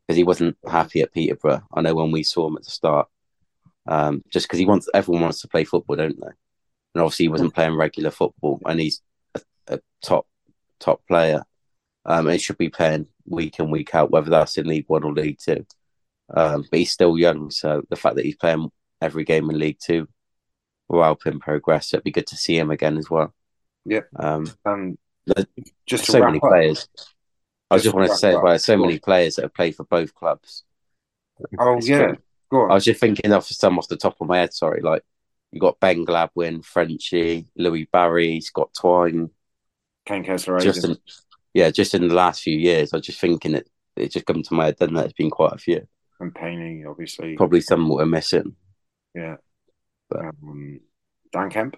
because 0.07 0.17
he 0.17 0.25
wasn't 0.25 0.57
happy 0.69 1.01
at 1.01 1.13
Peterborough. 1.13 1.63
I 1.75 1.81
know 1.81 1.95
when 1.95 2.13
we 2.13 2.23
saw 2.23 2.47
him 2.47 2.57
at 2.57 2.65
the 2.65 2.71
start, 2.71 3.09
um, 3.89 4.23
just 4.31 4.47
because 4.47 4.59
he 4.59 4.67
wants 4.67 4.89
everyone 4.95 5.23
wants 5.23 5.41
to 5.41 5.49
play 5.49 5.65
football, 5.65 5.97
don't 5.97 6.21
they? 6.21 6.27
And 6.95 7.03
obviously 7.03 7.25
he 7.25 7.29
wasn't 7.31 7.55
playing 7.55 7.77
regular 7.77 8.11
football, 8.11 8.61
and 8.65 8.81
he's 8.81 9.03
a, 9.35 9.41
a 9.69 9.81
top 10.03 10.27
top 10.79 11.03
player. 11.07 11.43
Um, 12.05 12.27
and 12.27 12.35
he 12.35 12.39
should 12.39 12.59
be 12.59 12.69
playing 12.69 13.09
week 13.27 13.59
in 13.59 13.71
week 13.71 13.95
out, 13.95 14.13
whether 14.13 14.31
that's 14.31 14.59
in 14.59 14.69
League 14.69 14.85
One 14.87 15.03
or 15.03 15.13
League 15.13 15.39
Two. 15.39 15.67
Um, 16.35 16.65
but 16.71 16.79
he's 16.79 16.93
still 16.93 17.19
young, 17.19 17.51
so 17.51 17.83
the 17.89 17.97
fact 17.97 18.17
that 18.17 18.25
he's 18.25 18.37
playing 18.37 18.71
every 19.01 19.25
game 19.25 19.49
in 19.51 19.59
League 19.59 19.79
Two 19.81 20.09
will 20.89 21.03
help 21.03 21.25
him 21.27 21.41
progress. 21.41 21.89
So 21.89 21.97
it'd 21.97 22.05
be 22.05 22.11
good 22.11 22.27
to 22.29 22.37
see 22.37 22.59
him 22.59 22.71
again 22.71 22.97
as 22.97 23.09
well. 23.11 23.33
Yeah. 23.85 24.01
Um, 24.17 24.51
um 24.65 24.99
just 25.87 26.07
so 26.07 26.21
many 26.21 26.39
up, 26.39 26.43
players. 26.43 26.89
I 27.71 27.79
just 27.79 27.95
wanted 27.95 28.09
to 28.09 28.17
say 28.17 28.35
about 28.35 28.61
so 28.61 28.77
many 28.77 28.99
players 28.99 29.37
that 29.37 29.43
have 29.43 29.55
played 29.55 29.75
for 29.75 29.85
both 29.85 30.15
clubs. 30.15 30.65
Oh 31.59 31.77
it's 31.79 31.89
yeah, 31.89 32.13
go 32.51 32.63
on. 32.63 32.71
I 32.71 32.75
was 32.75 32.85
just 32.85 33.01
thinking 33.01 33.33
of 33.33 33.45
some 33.45 33.79
off 33.79 33.89
the 33.89 33.97
top 33.97 34.17
of 34.21 34.29
my 34.29 34.39
head. 34.39 34.55
Sorry, 34.55 34.81
like 34.83 35.03
you 35.51 35.61
got 35.61 35.81
Ben 35.81 36.05
Gladwin, 36.05 36.63
Frenchy, 36.65 37.47
Louis 37.57 37.89
Barry, 37.93 38.41
Scott 38.41 38.71
Twine, 38.79 39.31
Kaine 40.05 40.25
Kesler. 40.25 40.61
Just 40.63 40.85
in, 40.85 40.97
yeah, 41.55 41.71
just 41.71 41.95
in 41.95 42.07
the 42.09 42.15
last 42.15 42.43
few 42.43 42.57
years, 42.57 42.93
I 42.93 42.99
was 42.99 43.07
just 43.07 43.21
thinking 43.21 43.55
it. 43.55 43.69
It 43.97 44.13
just 44.13 44.27
come 44.27 44.43
to 44.43 44.55
my 44.55 44.67
head. 44.67 44.77
Then 44.79 44.95
there's 44.95 45.13
been 45.13 45.31
quite 45.31 45.55
a 45.55 45.59
few. 45.59 45.87
And 46.21 46.35
Payne, 46.35 46.87
obviously, 46.89 47.37
probably 47.37 47.61
some 47.61 47.89
we're 47.89 48.07
missing. 48.07 48.57
Yeah, 49.15 49.37
but 50.09 50.21
um, 50.21 50.81
Dan 51.33 51.51
Kemp. 51.51 51.77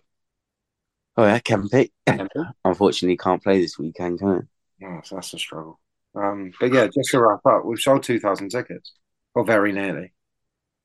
Oh 1.16 1.24
yeah, 1.24 1.40
Kempy. 1.40 1.90
Unfortunately, 2.64 3.16
can't 3.16 3.42
play 3.42 3.60
this 3.60 3.78
weekend, 3.78 4.20
can 4.20 4.28
it? 4.28 4.84
Oh, 4.84 5.00
so 5.02 5.16
that's 5.16 5.34
a 5.34 5.38
struggle. 5.38 5.80
Um, 6.14 6.52
but 6.60 6.72
yeah, 6.72 6.86
just 6.86 7.10
to 7.10 7.20
wrap 7.20 7.44
up, 7.44 7.64
we've 7.64 7.80
sold 7.80 8.02
2,000 8.02 8.50
tickets, 8.50 8.92
or 9.34 9.44
very 9.44 9.72
nearly, 9.72 10.12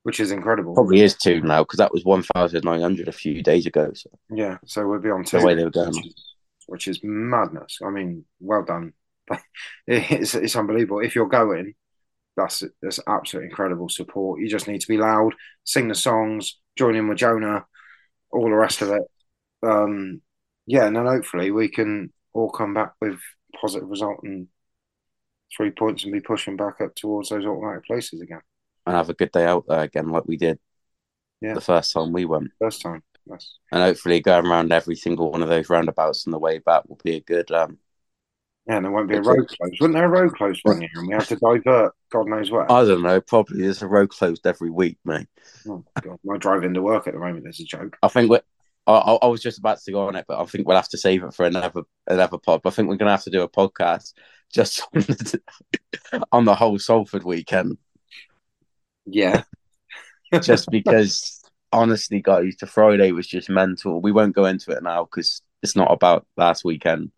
which 0.03 0.19
is 0.19 0.31
incredible. 0.31 0.73
Probably 0.73 1.01
is 1.01 1.15
two 1.15 1.41
now 1.41 1.63
because 1.63 1.77
that 1.77 1.93
was 1.93 2.03
1,900 2.03 3.07
a 3.07 3.11
few 3.11 3.43
days 3.43 3.65
ago. 3.65 3.91
So. 3.93 4.09
Yeah, 4.31 4.57
so 4.65 4.87
we'll 4.87 4.99
be 4.99 5.11
on 5.11 5.23
two. 5.23 5.39
The 5.39 5.45
way 5.45 5.55
they 5.55 5.63
were 5.63 5.69
going. 5.69 5.89
Which 5.89 6.07
is, 6.07 6.25
which 6.67 6.87
is 6.87 6.99
madness. 7.03 7.79
I 7.85 7.89
mean, 7.89 8.25
well 8.39 8.63
done. 8.63 8.93
it's, 9.87 10.35
it's 10.35 10.55
unbelievable. 10.55 10.99
If 10.99 11.15
you're 11.15 11.27
going, 11.27 11.75
that's 12.35 12.63
that's 12.81 12.99
absolutely 13.07 13.49
incredible 13.49 13.89
support. 13.89 14.39
You 14.39 14.49
just 14.49 14.67
need 14.67 14.81
to 14.81 14.87
be 14.87 14.97
loud, 14.97 15.33
sing 15.63 15.87
the 15.87 15.95
songs, 15.95 16.59
join 16.77 16.95
in 16.95 17.07
with 17.07 17.19
Jonah, 17.19 17.65
all 18.31 18.49
the 18.49 18.55
rest 18.55 18.81
of 18.81 18.89
it. 18.89 19.03
Um, 19.61 20.21
yeah, 20.65 20.85
and 20.85 20.95
then 20.95 21.05
hopefully 21.05 21.51
we 21.51 21.69
can 21.69 22.11
all 22.33 22.49
come 22.49 22.73
back 22.73 22.93
with 23.01 23.19
positive 23.59 23.89
result 23.89 24.19
and 24.23 24.47
three 25.55 25.71
points 25.71 26.03
and 26.03 26.13
be 26.13 26.19
pushing 26.19 26.57
back 26.57 26.81
up 26.81 26.95
towards 26.95 27.29
those 27.29 27.45
automatic 27.45 27.85
places 27.85 28.21
again. 28.21 28.41
And 28.85 28.95
have 28.95 29.09
a 29.09 29.13
good 29.13 29.31
day 29.31 29.45
out 29.45 29.65
there 29.67 29.81
again, 29.81 30.09
like 30.09 30.25
we 30.25 30.37
did. 30.37 30.59
Yeah. 31.41 31.53
The 31.53 31.61
first 31.61 31.93
time 31.93 32.11
we 32.11 32.25
went. 32.25 32.51
First 32.59 32.81
time. 32.81 33.03
Yes. 33.25 33.57
And 33.71 33.81
hopefully 33.81 34.19
going 34.19 34.47
around 34.47 34.73
every 34.73 34.95
single 34.95 35.31
one 35.31 35.41
of 35.41 35.49
those 35.49 35.69
roundabouts 35.69 36.27
on 36.27 36.31
the 36.31 36.39
way 36.39 36.59
back 36.59 36.83
will 36.87 36.99
be 37.03 37.15
a 37.15 37.21
good 37.21 37.51
um 37.51 37.77
yeah, 38.67 38.77
and 38.77 38.85
there 38.85 38.91
won't 38.91 39.09
be 39.09 39.15
a 39.15 39.21
road 39.21 39.47
closed. 39.47 39.81
Wasn't 39.81 39.93
there 39.93 40.05
a 40.05 40.09
road 40.09 40.35
closed 40.35 40.61
one 40.63 40.81
year 40.81 40.89
and 40.95 41.07
we 41.07 41.13
had 41.13 41.25
to 41.25 41.35
divert 41.35 41.93
God 42.11 42.27
knows 42.27 42.49
where? 42.49 42.71
I 42.71 42.85
don't 42.85 43.01
know. 43.01 43.19
Probably 43.19 43.61
there's 43.61 43.81
a 43.81 43.87
road 43.87 44.09
closed 44.09 44.45
every 44.45 44.69
week, 44.69 44.97
mate. 45.03 45.27
Oh, 45.67 45.83
God. 46.01 46.19
My 46.23 46.37
drive 46.37 46.63
into 46.63 46.81
work 46.81 47.07
at 47.07 47.13
the 47.13 47.19
moment 47.19 47.47
is 47.47 47.59
a 47.59 47.65
joke. 47.65 47.97
I 48.01 48.07
think 48.07 48.29
we're 48.29 48.41
I, 48.85 49.17
I, 49.21 49.27
was 49.27 49.41
just 49.41 49.59
about 49.59 49.79
to 49.81 49.91
go 49.91 50.07
on 50.07 50.15
it, 50.15 50.25
but 50.27 50.39
I 50.39 50.45
think 50.45 50.67
we'll 50.67 50.75
have 50.75 50.89
to 50.89 50.97
save 50.97 51.23
it 51.23 51.33
for 51.33 51.45
another 51.45 51.83
another 52.07 52.37
pod. 52.37 52.61
But 52.61 52.73
I 52.73 52.75
think 52.75 52.89
we're 52.89 52.97
going 52.97 53.07
to 53.07 53.13
have 53.13 53.23
to 53.23 53.29
do 53.29 53.41
a 53.41 53.49
podcast 53.49 54.13
just 54.53 54.81
on 54.93 55.01
the, 55.01 55.41
on 56.31 56.45
the 56.45 56.55
whole 56.55 56.77
Salford 56.77 57.23
weekend. 57.23 57.77
Yeah, 59.05 59.43
just 60.41 60.69
because 60.69 61.41
honestly, 61.71 62.21
guys, 62.21 62.55
the 62.59 62.67
Friday 62.67 63.11
was 63.13 63.27
just 63.27 63.49
mental. 63.49 64.01
We 64.01 64.11
won't 64.11 64.35
go 64.35 64.45
into 64.45 64.71
it 64.71 64.83
now 64.83 65.05
because 65.05 65.41
it's 65.61 65.75
not 65.77 65.91
about 65.91 66.27
last 66.35 66.65
weekend. 66.65 67.11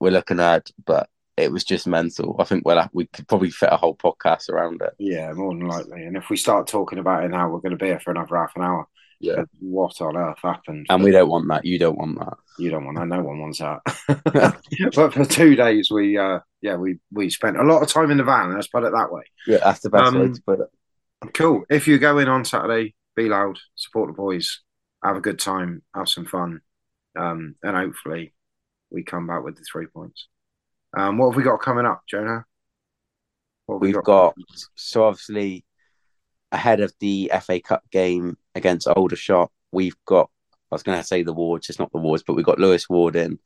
We're 0.00 0.10
looking 0.10 0.40
at, 0.40 0.70
but 0.84 1.08
it 1.36 1.52
was 1.52 1.64
just 1.64 1.86
mental. 1.86 2.36
I 2.38 2.44
think 2.44 2.64
we'll 2.64 2.80
have, 2.80 2.90
we 2.92 3.06
could 3.06 3.28
probably 3.28 3.50
fit 3.50 3.72
a 3.72 3.76
whole 3.76 3.96
podcast 3.96 4.48
around 4.48 4.82
it. 4.82 4.94
Yeah, 4.98 5.32
more 5.32 5.54
than 5.54 5.66
likely. 5.66 6.04
And 6.04 6.16
if 6.16 6.30
we 6.30 6.36
start 6.36 6.66
talking 6.66 6.98
about 6.98 7.24
it 7.24 7.28
now, 7.28 7.48
we're 7.48 7.60
going 7.60 7.70
to 7.70 7.76
be 7.76 7.86
here 7.86 8.00
for 8.00 8.10
another 8.10 8.36
half 8.36 8.56
an 8.56 8.62
hour. 8.62 8.88
Yeah. 9.20 9.44
What 9.58 10.00
on 10.00 10.16
earth 10.16 10.38
happened? 10.42 10.86
And 10.88 11.02
we 11.02 11.10
don't 11.10 11.28
want 11.28 11.48
that. 11.48 11.64
You 11.64 11.78
don't 11.78 11.98
want 11.98 12.18
that. 12.18 12.34
You 12.58 12.70
don't 12.70 12.84
want 12.84 12.98
that. 12.98 13.08
No 13.08 13.22
one 13.22 13.40
wants 13.40 13.58
that. 13.58 13.80
but 14.94 15.14
for 15.14 15.24
two 15.24 15.56
days, 15.56 15.90
we 15.90 16.16
uh, 16.16 16.38
yeah, 16.60 16.76
we 16.76 16.98
we 17.10 17.28
spent 17.30 17.56
a 17.56 17.64
lot 17.64 17.82
of 17.82 17.88
time 17.88 18.12
in 18.12 18.18
the 18.18 18.24
van. 18.24 18.54
Let's 18.54 18.68
put 18.68 18.84
it 18.84 18.92
that 18.92 19.12
way. 19.12 19.24
Yeah, 19.46 19.58
that's 19.58 19.80
the 19.80 19.90
best 19.90 20.14
um, 20.14 20.20
way 20.20 20.32
to 20.32 20.42
put 20.42 20.60
it. 20.60 21.34
Cool. 21.34 21.64
If 21.68 21.88
you 21.88 21.98
go 21.98 22.18
in 22.18 22.28
on 22.28 22.44
Saturday, 22.44 22.94
be 23.16 23.28
loud, 23.28 23.58
support 23.74 24.08
the 24.08 24.14
boys, 24.14 24.60
have 25.02 25.16
a 25.16 25.20
good 25.20 25.40
time, 25.40 25.82
have 25.94 26.08
some 26.08 26.26
fun, 26.26 26.60
um, 27.16 27.56
and 27.64 27.76
hopefully 27.76 28.34
we 28.90 29.02
come 29.02 29.26
back 29.26 29.42
with 29.44 29.56
the 29.56 29.64
three 29.70 29.86
points. 29.86 30.28
Um, 30.96 31.18
what 31.18 31.30
have 31.30 31.36
we 31.36 31.42
got 31.42 31.60
coming 31.60 31.86
up, 31.86 32.02
Jonah? 32.08 32.44
What 33.66 33.80
We've 33.80 33.94
we 33.94 34.02
got, 34.02 34.04
got 34.04 34.34
so 34.74 35.04
obviously 35.04 35.64
ahead 36.52 36.80
of 36.80 36.92
the 37.00 37.30
FA 37.42 37.60
Cup 37.60 37.82
game 37.90 38.38
against 38.54 38.88
Aldershot, 38.88 39.50
we've 39.72 39.96
got, 40.06 40.30
I 40.70 40.74
was 40.74 40.82
going 40.82 40.98
to 40.98 41.04
say 41.06 41.22
the 41.22 41.32
Wards, 41.32 41.68
it's 41.68 41.78
not 41.78 41.92
the 41.92 41.98
Wards, 41.98 42.22
but 42.26 42.34
we've 42.34 42.46
got 42.46 42.58
Lewis 42.58 42.88
Ward 42.88 43.16
in 43.16 43.38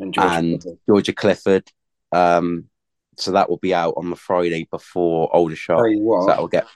and 0.00 0.12
Georgia, 0.12 0.30
and 0.34 0.60
Clifford. 0.60 0.78
Georgia 0.88 1.12
Clifford. 1.12 1.72
Um, 2.12 2.64
so 3.16 3.32
that 3.32 3.48
will 3.48 3.58
be 3.58 3.74
out 3.74 3.94
on 3.96 4.10
the 4.10 4.16
Friday 4.16 4.66
before 4.70 5.28
Aldershot. 5.34 5.82
What, 5.98 6.22
so 6.22 6.26
that 6.28 6.40
will 6.40 6.48
get. 6.48 6.66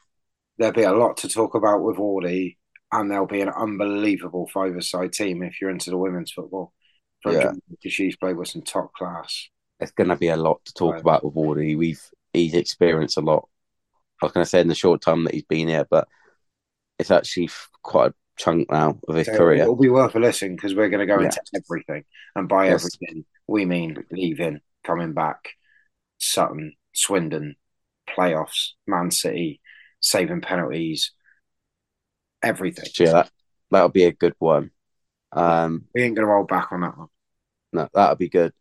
There'll 0.58 0.74
be 0.74 0.82
a 0.82 0.92
lot 0.92 1.16
to 1.18 1.28
talk 1.28 1.54
about 1.54 1.82
with 1.82 1.96
Wardy, 1.96 2.56
and 2.92 3.10
there'll 3.10 3.26
be 3.26 3.40
an 3.40 3.48
unbelievable 3.48 4.48
five-a-side 4.52 5.12
team 5.12 5.42
if 5.42 5.60
you're 5.60 5.70
into 5.70 5.90
the 5.90 5.96
women's 5.96 6.32
football. 6.32 6.72
Yeah. 7.26 7.52
Because 7.70 7.92
she's 7.92 8.16
played 8.16 8.36
with 8.36 8.48
some 8.48 8.62
top 8.62 8.92
class. 8.94 9.48
It's 9.80 9.92
going 9.92 10.10
to 10.10 10.16
be 10.16 10.28
a 10.28 10.36
lot 10.36 10.64
to 10.64 10.72
talk 10.74 10.94
right. 10.94 11.00
about 11.00 11.24
with 11.24 11.34
Wardy. 11.34 11.76
We've 11.76 12.02
he's 12.32 12.54
experienced 12.54 13.18
a 13.18 13.20
lot 13.20 13.48
I 14.22 14.26
was 14.26 14.32
going 14.32 14.44
to 14.44 14.48
say 14.48 14.60
in 14.60 14.68
the 14.68 14.74
short 14.74 15.00
time 15.00 15.24
that 15.24 15.34
he's 15.34 15.42
been 15.42 15.66
here, 15.66 15.86
but 15.90 16.06
it's 16.98 17.10
actually 17.10 17.50
quite 17.82 18.12
a 18.12 18.14
chunk 18.36 18.70
now 18.70 19.00
of 19.08 19.16
his 19.16 19.26
So 19.26 19.36
career. 19.36 19.62
It'll 19.62 19.76
be 19.76 19.88
worth 19.88 20.14
a 20.14 20.20
listen 20.20 20.54
because 20.54 20.74
we're 20.74 20.88
going 20.88 21.06
to 21.06 21.12
go 21.12 21.20
Yeah. 21.20 21.26
into 21.26 21.40
everything, 21.56 22.04
and 22.36 22.48
by 22.48 22.66
Yes. 22.68 22.84
everything 22.84 23.24
we 23.48 23.64
mean 23.64 24.04
leaving, 24.12 24.60
coming 24.84 25.12
back, 25.12 25.50
Sutton, 26.18 26.74
Swindon, 26.92 27.56
playoffs, 28.08 28.70
Man 28.86 29.10
City, 29.10 29.60
saving 29.98 30.40
penalties, 30.40 31.10
everything. 32.42 32.90
Yeah, 32.98 33.12
that 33.12 33.30
that'll 33.72 33.88
be 33.88 34.04
a 34.04 34.12
good 34.12 34.36
one. 34.38 34.70
Um, 35.32 35.88
We 35.94 36.02
ain't 36.02 36.14
going 36.14 36.28
to 36.28 36.32
hold 36.32 36.46
back 36.46 36.70
on 36.70 36.82
that 36.82 36.96
one. 36.96 37.08
No, 37.72 37.88
that'll 37.94 38.16
be 38.16 38.28
good 38.28 38.52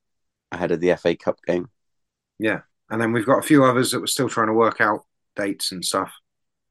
ahead 0.51 0.71
of 0.71 0.79
the 0.79 0.95
FA 0.97 1.15
Cup 1.15 1.39
game. 1.45 1.69
Yeah, 2.39 2.61
and 2.89 3.01
then 3.01 3.11
we've 3.11 3.25
got 3.25 3.39
a 3.39 3.47
few 3.47 3.63
others 3.63 3.91
that 3.91 3.99
we're 3.99 4.07
still 4.07 4.29
trying 4.29 4.47
to 4.47 4.53
work 4.53 4.81
out 4.81 5.05
dates 5.35 5.71
and 5.71 5.83
stuff. 5.83 6.11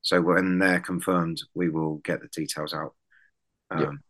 So 0.02 0.20
when 0.20 0.58
they're 0.58 0.80
confirmed, 0.80 1.42
we 1.54 1.68
will 1.68 1.96
get 1.96 2.20
the 2.20 2.28
details 2.28 2.72
out. 2.72 2.94
Um, 3.70 4.00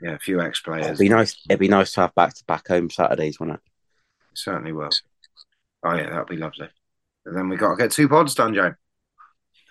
yeah. 0.00 0.12
a 0.12 0.18
few 0.18 0.40
ex 0.40 0.60
players. 0.60 0.86
It'd 0.86 0.98
be 0.98 1.08
nice. 1.08 1.36
It'd 1.48 1.58
be 1.58 1.68
nice 1.68 1.92
to 1.92 2.02
have 2.02 2.14
back 2.14 2.34
to 2.34 2.44
back 2.44 2.68
home 2.68 2.88
Saturdays, 2.88 3.40
wouldn't 3.40 3.56
it? 3.56 3.62
certainly 4.38 4.72
will. 4.72 4.90
Oh 5.84 5.94
yeah, 5.94 6.10
that'll 6.10 6.24
be 6.24 6.36
lovely. 6.36 6.68
And 7.26 7.36
then 7.36 7.48
we 7.48 7.56
got 7.56 7.70
to 7.70 7.76
get 7.76 7.90
two 7.90 8.08
pods 8.08 8.34
done, 8.34 8.54
Joe. 8.54 8.74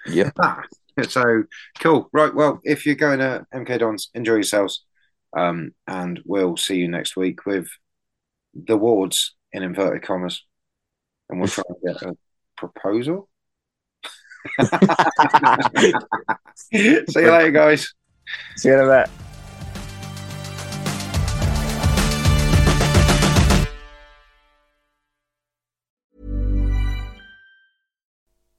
Yep. 0.05 0.33
Ah, 0.39 0.63
so 1.07 1.43
cool. 1.79 2.09
Right. 2.13 2.33
Well, 2.33 2.59
if 2.63 2.85
you're 2.85 2.95
going 2.95 3.19
to 3.19 3.45
MK 3.53 3.79
Dons, 3.79 4.09
enjoy 4.13 4.35
yourselves. 4.35 4.85
Um, 5.35 5.71
and 5.87 6.21
we'll 6.25 6.57
see 6.57 6.77
you 6.77 6.87
next 6.87 7.15
week 7.17 7.45
with 7.45 7.67
the 8.65 8.77
wards 8.77 9.35
in 9.51 9.63
inverted 9.63 10.03
commas. 10.03 10.43
And 11.29 11.39
we'll 11.39 11.49
try 11.49 11.63
and 11.67 11.77
get 11.83 12.01
a 12.03 12.15
proposal. 12.55 13.29
see 16.55 17.21
you 17.21 17.31
later, 17.31 17.51
guys. 17.51 17.93
See 18.55 18.69
you 18.69 18.75
in 18.75 18.81
a 18.81 19.03
bit. 19.03 19.09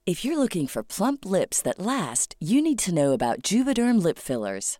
If 0.09 0.25
you're 0.25 0.39
looking 0.39 0.65
for 0.65 0.81
plump 0.81 1.23
lips 1.23 1.61
that 1.61 1.77
last, 1.77 2.35
you 2.39 2.63
need 2.63 2.79
to 2.79 2.91
know 2.91 3.11
about 3.11 3.43
Juvederm 3.43 4.01
lip 4.01 4.17
fillers. 4.17 4.79